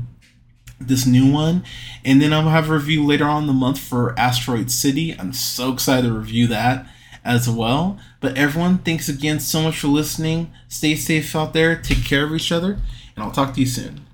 this 0.81 1.07
new 1.07 1.31
one. 1.31 1.65
And 2.05 2.23
then 2.23 2.33
I'll 2.33 2.49
have 2.49 2.71
a 2.71 2.75
review 2.75 3.05
later 3.05 3.25
on 3.25 3.47
the 3.47 3.53
month 3.53 3.79
for 3.79 4.19
Asteroid 4.19 4.71
City. 4.71 5.15
I'm 5.19 5.33
so 5.33 5.73
excited 5.73 6.09
to 6.09 6.15
review 6.15 6.47
that 6.49 6.87
as 7.25 7.49
well. 7.49 7.99
But 8.21 8.37
everyone, 8.37 8.79
thanks 8.79 9.09
again 9.09 9.41
so 9.41 9.63
much 9.63 9.81
for 9.81 9.89
listening. 9.89 10.53
Stay 10.69 10.97
safe 10.97 11.35
out 11.37 11.53
there, 11.53 11.77
take 11.77 12.05
care 12.05 12.25
of 12.25 12.33
each 12.33 12.53
other, 12.53 12.79
and 13.15 13.25
I'll 13.25 13.31
talk 13.31 13.55
to 13.55 13.61
you 13.61 13.67
soon. 13.67 14.07